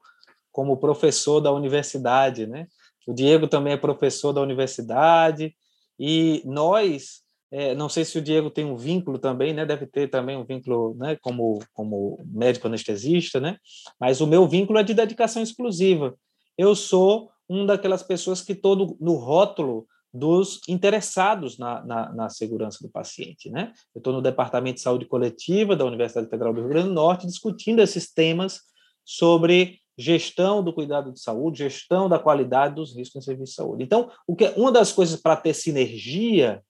como 0.50 0.78
professor 0.78 1.40
da 1.40 1.52
universidade, 1.52 2.44
né? 2.44 2.66
O 3.06 3.14
Diego 3.14 3.46
também 3.46 3.74
é 3.74 3.76
professor 3.76 4.32
da 4.32 4.40
universidade 4.40 5.54
e 5.98 6.42
nós, 6.44 7.22
é, 7.50 7.74
não 7.74 7.88
sei 7.88 8.04
se 8.04 8.18
o 8.18 8.22
Diego 8.22 8.50
tem 8.50 8.64
um 8.64 8.76
vínculo 8.76 9.18
também, 9.18 9.54
né? 9.54 9.64
Deve 9.64 9.86
ter 9.86 10.08
também 10.08 10.36
um 10.36 10.44
vínculo, 10.44 10.94
né? 10.94 11.16
Como 11.20 11.60
como 11.72 12.18
médico 12.26 12.66
anestesista, 12.66 13.40
né? 13.40 13.56
Mas 13.98 14.20
o 14.20 14.26
meu 14.26 14.46
vínculo 14.46 14.78
é 14.78 14.82
de 14.82 14.94
dedicação 14.94 15.42
exclusiva. 15.42 16.14
Eu 16.56 16.74
sou 16.74 17.30
uma 17.48 17.66
daquelas 17.66 18.02
pessoas 18.02 18.42
que 18.42 18.54
todo 18.54 18.96
no 19.00 19.14
rótulo 19.14 19.86
dos 20.12 20.60
interessados 20.68 21.58
na, 21.58 21.84
na, 21.84 22.12
na, 22.12 22.28
segurança 22.28 22.78
do 22.82 22.90
paciente. 22.90 23.50
Né? 23.50 23.72
Eu 23.94 23.98
estou 23.98 24.12
no 24.12 24.22
Departamento 24.22 24.76
de 24.76 24.82
Saúde 24.82 25.06
Coletiva 25.06 25.76
da 25.76 25.84
Universidade 25.84 26.28
Federal 26.28 26.52
do 26.52 26.60
Rio 26.60 26.70
Grande 26.70 26.88
do 26.88 26.94
Norte 26.94 27.26
discutindo 27.26 27.80
esses 27.80 28.10
temas 28.12 28.60
sobre 29.04 29.80
gestão 29.98 30.62
do 30.62 30.72
cuidado 30.72 31.12
de 31.12 31.20
saúde, 31.20 31.58
gestão 31.58 32.08
da 32.08 32.18
qualidade 32.18 32.74
dos 32.74 32.96
riscos 32.96 33.22
em 33.22 33.24
serviço 33.24 33.50
de 33.50 33.56
saúde. 33.56 33.84
Então, 33.84 34.10
o 34.26 34.36
que 34.36 34.46
uma 34.56 34.70
das 34.70 34.92
coisas 34.92 35.20
para 35.20 35.36
ter 35.36 35.52
sinergia 35.52 36.62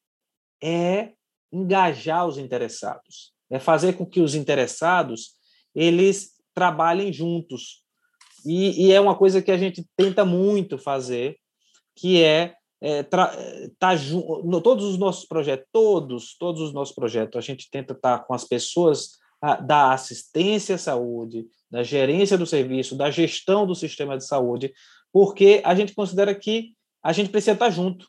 é 0.62 1.12
engajar 1.52 2.27
os 2.27 2.38
interessados, 2.38 3.33
é 3.50 3.59
fazer 3.59 3.94
com 3.94 4.04
que 4.04 4.21
os 4.21 4.35
interessados 4.35 5.33
eles 5.75 6.33
trabalhem 6.54 7.13
juntos. 7.13 7.83
E, 8.44 8.87
e 8.87 8.92
é 8.92 9.00
uma 9.00 9.17
coisa 9.17 9.40
que 9.40 9.50
a 9.50 9.56
gente 9.56 9.87
tenta 9.96 10.25
muito 10.25 10.79
fazer, 10.79 11.37
que 11.96 12.23
é, 12.23 12.54
é 12.81 13.02
tá 13.02 13.94
no, 14.44 14.61
todos 14.61 14.85
os 14.85 14.98
nossos 14.98 15.25
projetos, 15.27 15.67
todos, 15.73 16.37
todos 16.38 16.61
os 16.61 16.73
nossos 16.73 16.94
projetos, 16.94 17.37
a 17.37 17.40
gente 17.40 17.71
tenta 17.71 17.92
estar 17.92 18.19
tá 18.19 18.25
com 18.25 18.35
as 18.35 18.44
pessoas 18.44 19.19
da 19.65 19.92
assistência 19.92 20.75
à 20.75 20.79
saúde, 20.79 21.46
da 21.71 21.83
gerência 21.83 22.37
do 22.37 22.46
serviço, 22.46 22.96
da 22.96 23.11
gestão 23.11 23.67
do 23.67 23.75
sistema 23.75 24.19
de 24.19 24.27
saúde, 24.27 24.73
porque 25.13 25.63
a 25.65 25.75
gente 25.75 25.94
considera 25.94 26.35
que 26.35 26.75
a 27.02 27.13
gente 27.13 27.31
precisa 27.31 27.52
estar 27.52 27.71
junto. 27.71 28.09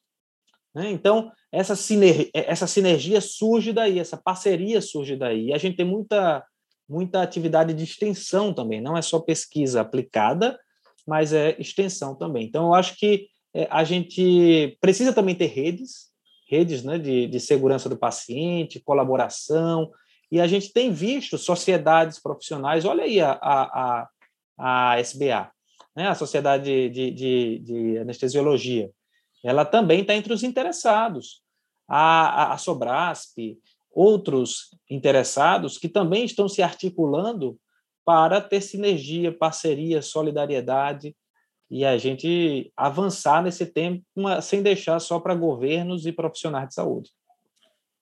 Né? 0.73 0.89
Então, 0.91 1.31
essa 1.51 1.75
sinergia, 1.75 2.29
essa 2.33 2.67
sinergia 2.67 3.21
surge 3.21 3.73
daí, 3.73 3.99
essa 3.99 4.17
parceria 4.17 4.81
surge 4.81 5.15
daí. 5.15 5.47
E 5.47 5.53
a 5.53 5.57
gente 5.57 5.77
tem 5.77 5.85
muita, 5.85 6.45
muita 6.87 7.21
atividade 7.21 7.73
de 7.73 7.83
extensão 7.83 8.53
também, 8.53 8.81
não 8.81 8.97
é 8.97 9.01
só 9.01 9.19
pesquisa 9.19 9.81
aplicada, 9.81 10.59
mas 11.07 11.33
é 11.33 11.55
extensão 11.59 12.15
também. 12.15 12.45
Então, 12.45 12.67
eu 12.67 12.73
acho 12.73 12.95
que 12.95 13.27
é, 13.53 13.67
a 13.71 13.83
gente 13.83 14.77
precisa 14.79 15.11
também 15.11 15.33
ter 15.33 15.47
redes, 15.47 16.09
redes 16.47 16.83
né, 16.83 16.97
de, 16.97 17.27
de 17.27 17.39
segurança 17.39 17.89
do 17.89 17.97
paciente, 17.97 18.79
colaboração, 18.79 19.91
e 20.31 20.39
a 20.39 20.45
gente 20.45 20.71
tem 20.71 20.91
visto 20.91 21.37
sociedades 21.37 22.21
profissionais, 22.21 22.85
olha 22.85 23.03
aí 23.03 23.19
a, 23.19 23.31
a, 23.31 24.07
a, 24.59 24.93
a 24.93 24.99
SBA, 24.99 25.51
né, 25.95 26.07
a 26.07 26.15
Sociedade 26.15 26.89
de, 26.89 27.11
de, 27.11 27.59
de 27.59 27.97
Anestesiologia, 27.97 28.91
ela 29.43 29.65
também 29.65 30.01
está 30.01 30.13
entre 30.15 30.33
os 30.33 30.43
interessados. 30.43 31.41
A, 31.87 32.51
a, 32.51 32.53
a 32.53 32.57
Sobrasp, 32.57 33.57
outros 33.91 34.69
interessados 34.89 35.77
que 35.77 35.89
também 35.89 36.25
estão 36.25 36.47
se 36.47 36.61
articulando 36.61 37.57
para 38.05 38.41
ter 38.41 38.61
sinergia, 38.61 39.31
parceria, 39.31 40.01
solidariedade 40.01 41.15
e 41.69 41.85
a 41.85 41.97
gente 41.97 42.71
avançar 42.75 43.43
nesse 43.43 43.65
tempo 43.65 44.03
sem 44.41 44.63
deixar 44.63 44.99
só 44.99 45.19
para 45.19 45.35
governos 45.35 46.05
e 46.05 46.11
profissionais 46.11 46.69
de 46.69 46.73
saúde. 46.73 47.11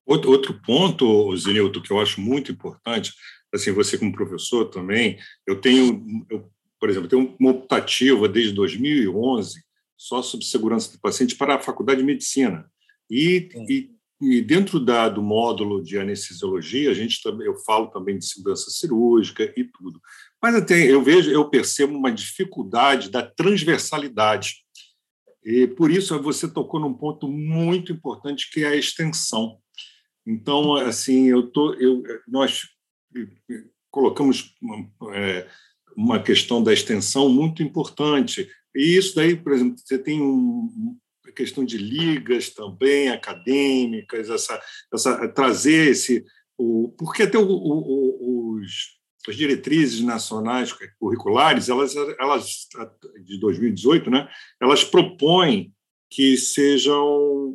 Outro, 0.06 0.32
outro 0.32 0.62
ponto, 0.66 1.36
Zinilton, 1.36 1.82
que 1.82 1.92
eu 1.92 2.00
acho 2.00 2.22
muito 2.22 2.50
importante, 2.52 3.14
assim, 3.54 3.74
você 3.74 3.98
como 3.98 4.14
professor 4.14 4.66
também, 4.70 5.18
eu 5.46 5.60
tenho, 5.60 6.26
eu, 6.30 6.50
por 6.80 6.90
exemplo, 6.90 7.10
tenho 7.10 7.36
uma 7.38 7.52
optativa 7.52 8.30
desde 8.30 8.54
2011 8.54 9.67
só 9.98 10.22
sobre 10.22 10.46
segurança 10.46 10.92
do 10.92 11.00
paciente 11.00 11.36
para 11.36 11.56
a 11.56 11.62
Faculdade 11.62 12.00
de 12.00 12.06
Medicina. 12.06 12.70
E, 13.10 13.50
e 13.70 13.98
e 14.20 14.42
dentro 14.42 14.80
da, 14.80 15.08
do 15.08 15.22
módulo 15.22 15.82
de 15.82 15.98
anestesiologia, 16.00 16.90
a 16.90 16.94
gente 16.94 17.22
também, 17.22 17.46
eu 17.46 17.56
falo 17.58 17.88
também 17.88 18.18
de 18.18 18.26
segurança 18.26 18.72
cirúrgica 18.72 19.54
e 19.56 19.64
tudo. 19.64 20.02
Mas 20.42 20.56
até 20.56 20.92
eu 20.92 21.04
vejo, 21.04 21.30
eu 21.30 21.48
percebo 21.50 21.96
uma 21.96 22.12
dificuldade 22.12 23.12
da 23.12 23.22
transversalidade. 23.22 24.56
E 25.44 25.68
por 25.68 25.92
isso 25.92 26.20
você 26.22 26.48
tocou 26.48 26.80
num 26.80 26.96
ponto 26.96 27.28
muito 27.28 27.92
importante 27.92 28.50
que 28.52 28.64
é 28.64 28.70
a 28.70 28.76
extensão. 28.76 29.60
Então, 30.26 30.76
assim, 30.76 31.28
eu 31.28 31.50
tô, 31.52 31.76
eu, 31.76 32.04
nós 32.28 32.64
colocamos 33.92 34.56
uma, 34.60 35.16
é, 35.16 35.48
uma 35.96 36.20
questão 36.20 36.62
da 36.62 36.74
extensão 36.74 37.30
muito 37.30 37.62
importante. 37.62 38.50
E 38.78 38.96
isso 38.96 39.16
daí, 39.16 39.36
por 39.36 39.54
exemplo, 39.54 39.76
você 39.78 39.98
tem 39.98 40.22
um, 40.22 40.98
questão 41.36 41.64
de 41.64 41.78
ligas 41.78 42.50
também 42.50 43.10
acadêmicas, 43.10 44.30
essa, 44.30 44.60
essa 44.92 45.28
trazer 45.30 45.92
esse 45.92 46.26
o 46.58 46.90
porque 46.98 47.24
até 47.24 47.38
o, 47.38 47.48
o, 47.48 48.56
os 48.56 48.98
as 49.28 49.36
diretrizes 49.36 50.02
nacionais 50.02 50.74
curriculares, 50.98 51.68
elas, 51.68 51.94
elas 52.18 52.68
de 53.26 53.38
2018, 53.42 54.10
né, 54.10 54.26
elas 54.62 54.86
propõem 54.86 55.74
que 56.10 56.38
sejam 56.38 57.54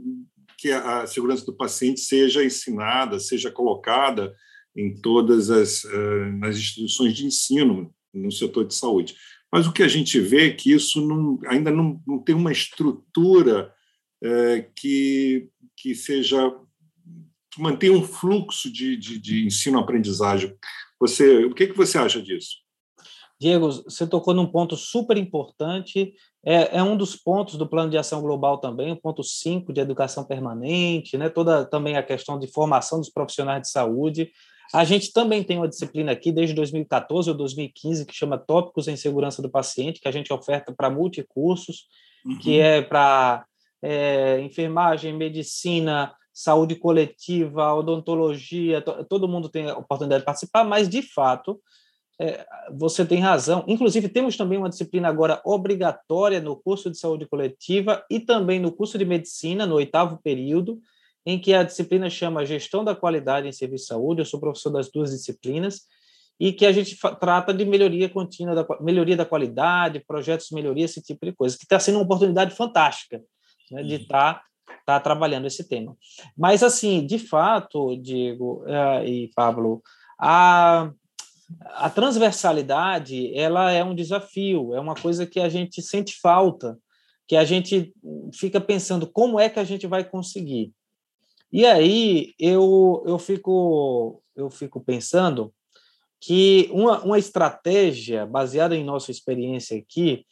que 0.58 0.70
a 0.70 1.06
segurança 1.06 1.46
do 1.46 1.56
paciente 1.56 2.00
seja 2.00 2.44
ensinada, 2.44 3.18
seja 3.18 3.50
colocada 3.50 4.34
em 4.76 4.94
todas 4.94 5.50
as 5.50 5.82
uh, 5.84 6.38
nas 6.38 6.56
instituições 6.56 7.14
de 7.14 7.24
ensino 7.24 7.92
no 8.12 8.30
setor 8.30 8.66
de 8.66 8.74
saúde. 8.74 9.14
Mas 9.52 9.66
o 9.66 9.72
que 9.72 9.82
a 9.82 9.88
gente 9.88 10.18
vê 10.18 10.48
é 10.48 10.54
que 10.54 10.72
isso 10.72 11.06
não, 11.06 11.38
ainda 11.46 11.70
não, 11.70 12.00
não 12.06 12.18
tem 12.18 12.34
uma 12.34 12.50
estrutura 12.50 13.72
é, 14.22 14.66
que, 14.74 15.48
que 15.76 15.94
seja 15.94 16.50
que 17.50 17.60
mantenha 17.60 17.92
um 17.92 18.02
fluxo 18.02 18.72
de, 18.72 18.96
de, 18.96 19.18
de 19.18 19.46
ensino-aprendizagem. 19.46 20.56
Você, 20.98 21.44
o 21.44 21.54
que, 21.54 21.66
que 21.66 21.76
você 21.76 21.98
acha 21.98 22.22
disso? 22.22 22.62
Diego, 23.38 23.70
você 23.70 24.06
tocou 24.06 24.32
num 24.32 24.46
ponto 24.46 24.76
super 24.76 25.16
importante, 25.18 26.14
é, 26.46 26.78
é, 26.78 26.82
um 26.82 26.96
dos 26.96 27.16
pontos 27.16 27.56
do 27.56 27.66
Plano 27.66 27.90
de 27.90 27.98
Ação 27.98 28.22
Global 28.22 28.58
também, 28.58 28.92
o 28.92 28.96
ponto 28.96 29.22
5 29.22 29.72
de 29.72 29.80
educação 29.80 30.24
permanente, 30.24 31.18
né, 31.18 31.28
toda 31.28 31.64
também 31.64 31.96
a 31.96 32.02
questão 32.02 32.38
de 32.38 32.46
formação 32.46 33.00
dos 33.00 33.10
profissionais 33.10 33.62
de 33.62 33.70
saúde. 33.70 34.30
A 34.72 34.84
gente 34.84 35.12
também 35.12 35.44
tem 35.44 35.58
uma 35.58 35.68
disciplina 35.68 36.12
aqui 36.12 36.32
desde 36.32 36.54
2014 36.54 37.30
ou 37.30 37.36
2015 37.36 38.06
que 38.06 38.14
chama 38.14 38.38
Tópicos 38.38 38.88
em 38.88 38.96
Segurança 38.96 39.42
do 39.42 39.50
Paciente, 39.50 40.00
que 40.00 40.08
a 40.08 40.12
gente 40.12 40.32
oferta 40.32 40.72
para 40.72 40.88
multicursos, 40.88 41.86
uhum. 42.24 42.38
que 42.38 42.58
é 42.58 42.80
para 42.80 43.44
é, 43.82 44.40
enfermagem, 44.40 45.12
medicina, 45.12 46.14
saúde 46.32 46.76
coletiva, 46.76 47.74
odontologia, 47.74 48.80
todo 48.80 49.28
mundo 49.28 49.48
tem 49.48 49.68
a 49.68 49.76
oportunidade 49.76 50.22
de 50.22 50.26
participar, 50.26 50.64
mas 50.64 50.88
de 50.88 51.02
fato 51.02 51.60
é, 52.18 52.46
você 52.74 53.04
tem 53.04 53.18
razão. 53.18 53.64
Inclusive, 53.66 54.08
temos 54.08 54.36
também 54.36 54.56
uma 54.56 54.68
disciplina 54.68 55.08
agora 55.08 55.42
obrigatória 55.44 56.40
no 56.40 56.56
curso 56.56 56.90
de 56.90 56.98
saúde 56.98 57.26
coletiva 57.26 58.04
e 58.08 58.20
também 58.20 58.60
no 58.60 58.72
curso 58.72 58.96
de 58.96 59.04
medicina, 59.04 59.66
no 59.66 59.74
oitavo 59.74 60.18
período, 60.22 60.80
em 61.24 61.38
que 61.38 61.54
a 61.54 61.62
disciplina 61.62 62.10
chama 62.10 62.44
Gestão 62.44 62.84
da 62.84 62.94
Qualidade 62.94 63.46
em 63.46 63.52
Serviço 63.52 63.84
de 63.84 63.88
Saúde, 63.88 64.20
eu 64.20 64.24
sou 64.24 64.40
professor 64.40 64.70
das 64.70 64.90
duas 64.90 65.10
disciplinas, 65.10 65.82
e 66.38 66.52
que 66.52 66.66
a 66.66 66.72
gente 66.72 66.98
trata 67.20 67.54
de 67.54 67.64
melhoria 67.64 68.08
contínua, 68.08 68.54
da, 68.54 68.66
melhoria 68.80 69.16
da 69.16 69.24
qualidade, 69.24 70.04
projetos 70.06 70.48
de 70.48 70.54
melhoria, 70.54 70.84
esse 70.84 71.00
tipo 71.00 71.24
de 71.24 71.32
coisa, 71.32 71.56
que 71.56 71.64
está 71.64 71.78
sendo 71.78 71.98
uma 71.98 72.04
oportunidade 72.04 72.54
fantástica 72.54 73.22
né, 73.70 73.82
de 73.84 73.94
estar 73.94 74.34
uhum. 74.34 74.74
tá, 74.74 74.82
tá 74.84 75.00
trabalhando 75.00 75.46
esse 75.46 75.68
tema. 75.68 75.96
Mas, 76.36 76.62
assim, 76.64 77.06
de 77.06 77.18
fato, 77.18 77.96
Diego 77.96 78.64
uh, 78.64 79.04
e 79.06 79.30
Pablo, 79.36 79.82
a, 80.18 80.90
a 81.76 81.90
transversalidade 81.90 83.32
ela 83.36 83.70
é 83.70 83.84
um 83.84 83.94
desafio, 83.94 84.74
é 84.74 84.80
uma 84.80 84.94
coisa 84.94 85.24
que 85.24 85.38
a 85.38 85.48
gente 85.48 85.80
sente 85.80 86.18
falta, 86.20 86.76
que 87.28 87.36
a 87.36 87.44
gente 87.44 87.92
fica 88.34 88.60
pensando 88.60 89.06
como 89.06 89.38
é 89.38 89.48
que 89.48 89.60
a 89.60 89.64
gente 89.64 89.86
vai 89.86 90.02
conseguir. 90.02 90.72
E 91.52 91.66
aí 91.66 92.34
eu, 92.38 93.04
eu, 93.06 93.18
fico, 93.18 94.22
eu 94.34 94.50
fico 94.50 94.80
pensando 94.80 95.52
que 96.18 96.68
uma, 96.72 97.00
uma 97.02 97.18
estratégia 97.18 98.24
baseada 98.24 98.74
em 98.74 98.84
nossa 98.84 99.10
experiência 99.10 99.76
aqui, 99.78 100.24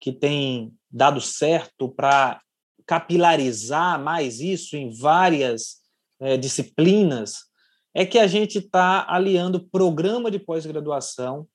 que 0.00 0.12
tem 0.12 0.72
dado 0.88 1.20
certo 1.20 1.88
para 1.88 2.40
capilarizar 2.86 4.00
mais 4.00 4.40
isso 4.40 4.76
em 4.76 4.90
várias 4.90 5.78
é, 6.20 6.36
disciplinas, 6.36 7.48
é 7.92 8.06
que 8.06 8.18
a 8.18 8.26
gente 8.26 8.58
está 8.58 9.04
aliando 9.08 9.68
programa 9.68 10.30
de 10.30 10.38
pós-graduação 10.38 11.46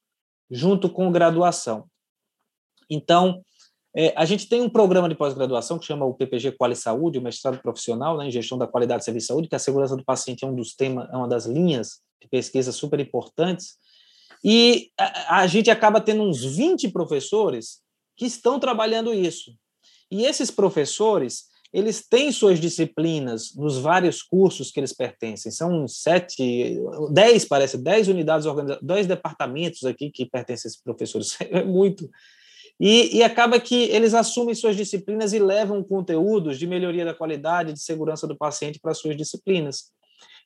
junto 0.51 0.89
com 0.89 1.11
graduação. 1.11 1.87
Então, 2.89 3.41
é, 3.95 4.11
a 4.15 4.25
gente 4.25 4.47
tem 4.47 4.61
um 4.61 4.69
programa 4.69 5.07
de 5.07 5.15
pós-graduação 5.15 5.77
que 5.77 5.85
chama 5.85 6.05
o 6.05 6.13
PPG 6.13 6.53
Quali 6.53 6.75
Saúde, 6.75 7.19
o 7.19 7.21
mestrado 7.21 7.61
profissional 7.61 8.17
né, 8.17 8.27
em 8.27 8.31
gestão 8.31 8.57
da 8.57 8.65
qualidade 8.65 8.99
de 8.99 9.05
serviço 9.05 9.25
de 9.25 9.27
saúde, 9.27 9.47
que 9.47 9.55
a 9.55 9.59
segurança 9.59 9.95
do 9.95 10.03
paciente 10.03 10.43
é 10.43 10.47
um 10.47 10.55
dos 10.55 10.75
temas, 10.75 11.07
é 11.11 11.15
uma 11.15 11.27
das 11.27 11.45
linhas 11.45 11.99
de 12.19 12.27
pesquisa 12.27 12.71
super 12.71 12.99
importantes. 12.99 13.77
E 14.43 14.89
a, 14.99 15.41
a 15.41 15.47
gente 15.47 15.69
acaba 15.69 16.01
tendo 16.01 16.23
uns 16.23 16.43
20 16.43 16.89
professores 16.89 17.81
que 18.17 18.25
estão 18.25 18.59
trabalhando 18.59 19.13
isso. 19.13 19.51
E 20.09 20.25
esses 20.25 20.49
professores, 20.49 21.45
eles 21.71 22.07
têm 22.07 22.31
suas 22.31 22.59
disciplinas 22.59 23.53
nos 23.55 23.77
vários 23.77 24.23
cursos 24.23 24.71
que 24.71 24.79
eles 24.79 24.93
pertencem. 24.93 25.51
São 25.51 25.87
sete, 25.87 26.79
dez, 27.11 27.45
parece, 27.45 27.77
dez 27.77 28.07
unidades 28.07 28.45
organizadas, 28.47 28.83
dois 28.83 29.05
departamentos 29.05 29.83
aqui 29.83 30.09
que 30.11 30.25
pertencem 30.25 30.67
a 30.67 30.69
esses 30.69 30.81
professores. 30.81 31.37
É 31.49 31.63
muito. 31.63 32.09
E, 32.79 33.17
e, 33.17 33.23
acaba 33.23 33.59
que 33.59 33.83
eles 33.83 34.13
assumem 34.13 34.55
suas 34.55 34.75
disciplinas 34.75 35.31
e 35.31 35.39
levam 35.39 35.83
conteúdos 35.83 36.57
de 36.57 36.67
melhoria 36.67 37.05
da 37.05 37.13
qualidade, 37.13 37.73
de 37.73 37.79
segurança 37.79 38.27
do 38.27 38.35
paciente 38.35 38.79
para 38.79 38.93
suas 38.93 39.15
disciplinas. 39.15 39.91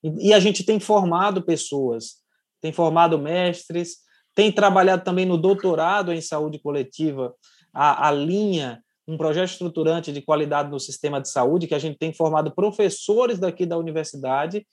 E, 0.04 0.30
e, 0.30 0.34
a 0.34 0.40
gente 0.40 0.64
tem 0.64 0.80
formado 0.80 1.42
pessoas, 1.42 2.18
tem 2.62 2.72
formado 2.72 3.18
mestres, 3.18 3.98
tem 4.36 4.52
trabalhado 4.52 5.04
também 5.04 5.26
no 5.26 5.38
doutorado 5.38 6.14
em 6.14 6.22
saúde 6.22 6.60
coletiva, 6.60 7.34
a, 7.74 8.10
a 8.10 8.12
linha, 8.12 8.84
um 9.08 9.18
projeto 9.18 9.50
estruturante 9.52 10.12
de 10.12 10.22
qualidade 10.22 10.70
no 10.70 10.80
sistema 10.80 11.22
de 11.22 11.30
saúde, 11.30 11.66
que 11.66 11.76
a 11.76 11.80
gente 11.80 11.98
tem 11.98 12.14
formado 12.14 12.54
professores 12.54 13.40
daqui 13.40 13.66
da 13.66 13.78
universidade 13.78 14.68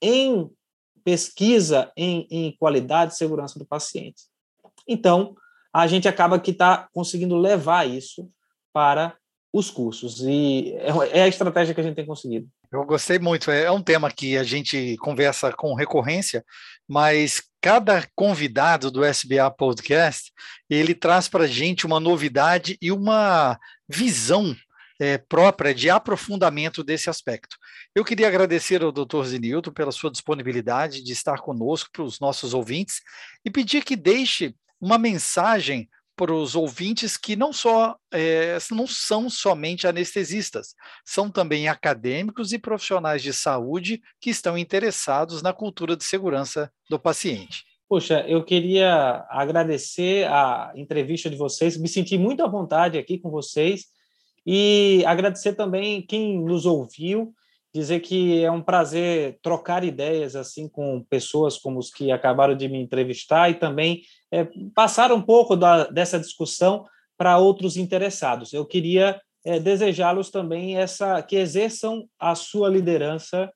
em 0.00 0.48
pesquisa 1.04 1.92
em, 1.96 2.26
em 2.30 2.56
qualidade 2.56 3.12
e 3.12 3.16
segurança 3.16 3.58
do 3.58 3.66
paciente. 3.66 4.24
Então, 4.88 5.34
a 5.76 5.86
gente 5.86 6.08
acaba 6.08 6.40
que 6.40 6.52
está 6.52 6.88
conseguindo 6.90 7.36
levar 7.36 7.86
isso 7.86 8.30
para 8.72 9.14
os 9.52 9.70
cursos. 9.70 10.22
E 10.22 10.74
é, 10.78 11.18
é 11.18 11.22
a 11.24 11.28
estratégia 11.28 11.74
que 11.74 11.80
a 11.82 11.84
gente 11.84 11.96
tem 11.96 12.06
conseguido. 12.06 12.48
Eu 12.72 12.82
gostei 12.86 13.18
muito. 13.18 13.50
É, 13.50 13.64
é 13.64 13.70
um 13.70 13.82
tema 13.82 14.10
que 14.10 14.38
a 14.38 14.42
gente 14.42 14.96
conversa 14.96 15.52
com 15.52 15.74
recorrência, 15.74 16.42
mas 16.88 17.42
cada 17.60 18.08
convidado 18.14 18.90
do 18.90 19.04
SBA 19.04 19.50
Podcast 19.50 20.32
ele 20.70 20.94
traz 20.94 21.28
para 21.28 21.44
a 21.44 21.46
gente 21.46 21.84
uma 21.84 22.00
novidade 22.00 22.78
e 22.80 22.90
uma 22.90 23.58
visão 23.86 24.56
é, 24.98 25.18
própria 25.18 25.74
de 25.74 25.90
aprofundamento 25.90 26.82
desse 26.82 27.10
aspecto. 27.10 27.54
Eu 27.94 28.02
queria 28.02 28.28
agradecer 28.28 28.82
ao 28.82 28.90
Dr. 28.90 29.24
Zenilton 29.24 29.72
pela 29.72 29.92
sua 29.92 30.10
disponibilidade 30.10 31.04
de 31.04 31.12
estar 31.12 31.38
conosco 31.38 31.90
para 31.92 32.02
os 32.02 32.18
nossos 32.18 32.54
ouvintes 32.54 33.02
e 33.44 33.50
pedir 33.50 33.84
que 33.84 33.94
deixe 33.94 34.54
uma 34.80 34.98
mensagem 34.98 35.88
para 36.16 36.32
os 36.32 36.56
ouvintes 36.56 37.16
que 37.16 37.36
não 37.36 37.52
só 37.52 37.96
é, 38.10 38.56
não 38.70 38.86
são 38.86 39.28
somente 39.28 39.86
anestesistas, 39.86 40.74
são 41.04 41.30
também 41.30 41.68
acadêmicos 41.68 42.52
e 42.52 42.58
profissionais 42.58 43.22
de 43.22 43.34
saúde 43.34 44.00
que 44.18 44.30
estão 44.30 44.56
interessados 44.56 45.42
na 45.42 45.52
cultura 45.52 45.94
de 45.94 46.04
segurança 46.04 46.72
do 46.88 46.98
paciente. 46.98 47.64
Poxa, 47.88 48.24
eu 48.26 48.42
queria 48.42 49.24
agradecer 49.28 50.26
a 50.26 50.72
entrevista 50.74 51.28
de 51.30 51.36
vocês, 51.36 51.76
me 51.76 51.86
senti 51.86 52.18
muito 52.18 52.42
à 52.42 52.48
vontade 52.48 52.98
aqui 52.98 53.18
com 53.18 53.30
vocês 53.30 53.84
e 54.44 55.04
agradecer 55.06 55.52
também 55.52 56.02
quem 56.02 56.40
nos 56.40 56.66
ouviu 56.66 57.32
dizer 57.78 58.00
que 58.00 58.42
é 58.42 58.50
um 58.50 58.62
prazer 58.62 59.38
trocar 59.42 59.84
ideias 59.84 60.34
assim 60.34 60.66
com 60.66 61.04
pessoas 61.10 61.58
como 61.58 61.78
os 61.78 61.90
que 61.90 62.10
acabaram 62.10 62.56
de 62.56 62.68
me 62.68 62.80
entrevistar 62.80 63.50
e 63.50 63.54
também 63.54 64.00
é, 64.32 64.48
passar 64.74 65.12
um 65.12 65.20
pouco 65.20 65.54
da, 65.54 65.86
dessa 65.88 66.18
discussão 66.18 66.86
para 67.18 67.36
outros 67.36 67.76
interessados. 67.76 68.54
Eu 68.54 68.64
queria 68.64 69.20
é, 69.44 69.60
desejá-los 69.60 70.30
também 70.30 70.78
essa 70.78 71.20
que 71.22 71.36
exerçam 71.36 72.08
a 72.18 72.34
sua 72.34 72.70
liderança. 72.70 73.52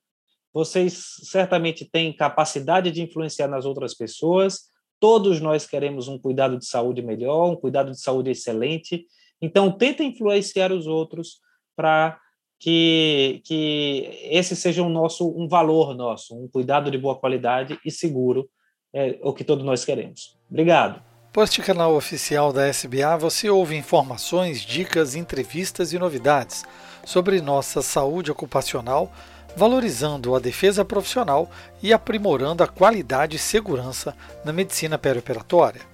Vocês 0.53 1.03
certamente 1.23 1.89
têm 1.91 2.14
capacidade 2.14 2.91
de 2.91 3.03
influenciar 3.03 3.49
nas 3.49 3.64
outras 3.64 3.95
pessoas. 3.95 4.68
Todos 5.01 5.41
nós 5.41 5.66
queremos 5.66 6.09
um 6.09 6.18
cuidado 6.18 6.59
de 6.59 6.66
saúde 6.66 7.01
melhor, 7.01 7.51
um 7.51 7.57
cuidado 7.57 7.91
de 7.91 8.01
saúde 8.01 8.31
excelente. 8.31 9.07
Então, 9.41 9.73
tentem 9.73 10.11
influenciar 10.11 10.73
os 10.73 10.87
outros 10.87 11.41
para 11.75 12.21
que, 12.61 13.41
que 13.45 14.29
esse 14.31 14.55
seja 14.55 14.83
um 14.83 14.91
nosso 14.91 15.27
um 15.35 15.49
valor 15.49 15.97
nosso, 15.97 16.39
um 16.39 16.47
cuidado 16.47 16.91
de 16.91 16.99
boa 16.99 17.19
qualidade 17.19 17.81
e 17.85 17.91
seguro, 17.91 18.49
é 18.95 19.19
o 19.23 19.33
que 19.33 19.43
todos 19.43 19.65
nós 19.65 19.83
queremos. 19.83 20.39
Obrigado. 20.49 21.03
Poste 21.33 21.63
canal 21.63 21.95
oficial 21.95 22.53
da 22.53 22.69
SBA 22.69 23.17
você 23.17 23.49
ouve 23.49 23.77
informações, 23.77 24.61
dicas, 24.61 25.15
entrevistas 25.15 25.93
e 25.93 25.99
novidades 25.99 26.65
sobre 27.05 27.41
nossa 27.41 27.81
saúde 27.81 28.31
ocupacional, 28.31 29.11
valorizando 29.57 30.35
a 30.35 30.39
defesa 30.39 30.85
profissional 30.85 31.49
e 31.83 31.93
aprimorando 31.93 32.63
a 32.63 32.69
qualidade 32.69 33.37
e 33.37 33.39
segurança 33.39 34.15
na 34.45 34.53
medicina 34.53 34.99
perioperatória. 34.99 35.89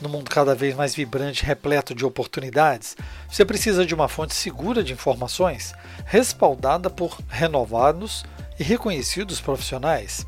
No 0.00 0.08
mundo 0.08 0.30
cada 0.30 0.54
vez 0.54 0.74
mais 0.74 0.94
vibrante, 0.94 1.44
repleto 1.44 1.94
de 1.94 2.06
oportunidades, 2.06 2.96
você 3.28 3.44
precisa 3.44 3.84
de 3.84 3.94
uma 3.94 4.08
fonte 4.08 4.34
segura 4.34 4.82
de 4.82 4.94
informações, 4.94 5.74
respaldada 6.06 6.88
por 6.88 7.18
renovados 7.28 8.24
e 8.58 8.62
reconhecidos 8.62 9.40
profissionais. 9.40 10.26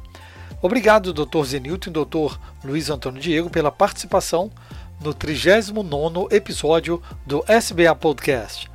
Obrigado, 0.61 1.13
Dr. 1.13 1.43
Zenilton 1.45 1.91
e 1.91 1.93
Dr. 1.93 2.39
Luiz 2.63 2.91
Antônio 2.91 3.21
Diego, 3.21 3.49
pela 3.49 3.73
participação 3.73 4.51
no 5.01 5.15
39 5.15 6.29
episódio 6.31 7.03
do 7.27 7.43
SBA 7.49 7.95
Podcast. 7.95 8.71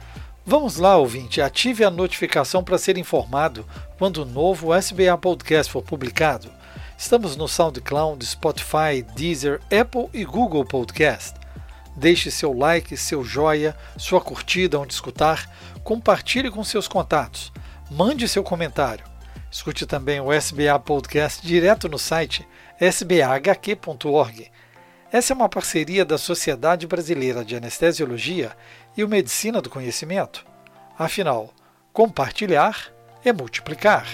Vamos 0.45 0.77
lá, 0.77 0.97
ouvinte, 0.97 1.41
ative 1.41 1.83
a 1.83 1.91
notificação 1.91 2.63
para 2.63 2.77
ser 2.77 2.97
informado 2.97 3.65
quando 3.99 4.23
o 4.23 4.25
novo 4.25 4.73
SBA 4.73 5.17
Podcast 5.17 5.71
for 5.71 5.81
publicado. 5.81 6.56
Estamos 6.97 7.35
no 7.35 7.47
SoundCloud, 7.47 8.25
Spotify, 8.25 9.03
Deezer, 9.15 9.61
Apple 9.65 10.09
e 10.11 10.25
Google 10.25 10.65
Podcast. 10.65 11.35
Deixe 11.95 12.31
seu 12.31 12.51
like, 12.51 12.97
seu 12.97 13.23
joia, 13.23 13.77
sua 13.97 14.19
curtida 14.19 14.79
onde 14.79 14.93
escutar, 14.93 15.47
compartilhe 15.83 16.49
com 16.49 16.63
seus 16.63 16.87
contatos, 16.87 17.53
mande 17.91 18.27
seu 18.27 18.43
comentário. 18.43 19.05
Escute 19.51 19.85
também 19.85 20.19
o 20.19 20.33
SBA 20.33 20.77
Podcast 20.79 21.45
direto 21.45 21.87
no 21.87 21.99
site 21.99 22.47
sbahq.org. 22.81 24.51
Essa 25.11 25.33
é 25.33 25.35
uma 25.35 25.47
parceria 25.47 26.03
da 26.03 26.17
Sociedade 26.17 26.87
Brasileira 26.87 27.45
de 27.45 27.55
Anestesiologia 27.55 28.57
e 28.97 29.03
o 29.03 29.07
Medicina 29.07 29.61
do 29.61 29.69
Conhecimento. 29.69 30.43
Afinal, 30.97 31.53
compartilhar 31.93 32.91
é 33.23 33.31
multiplicar. 33.31 34.07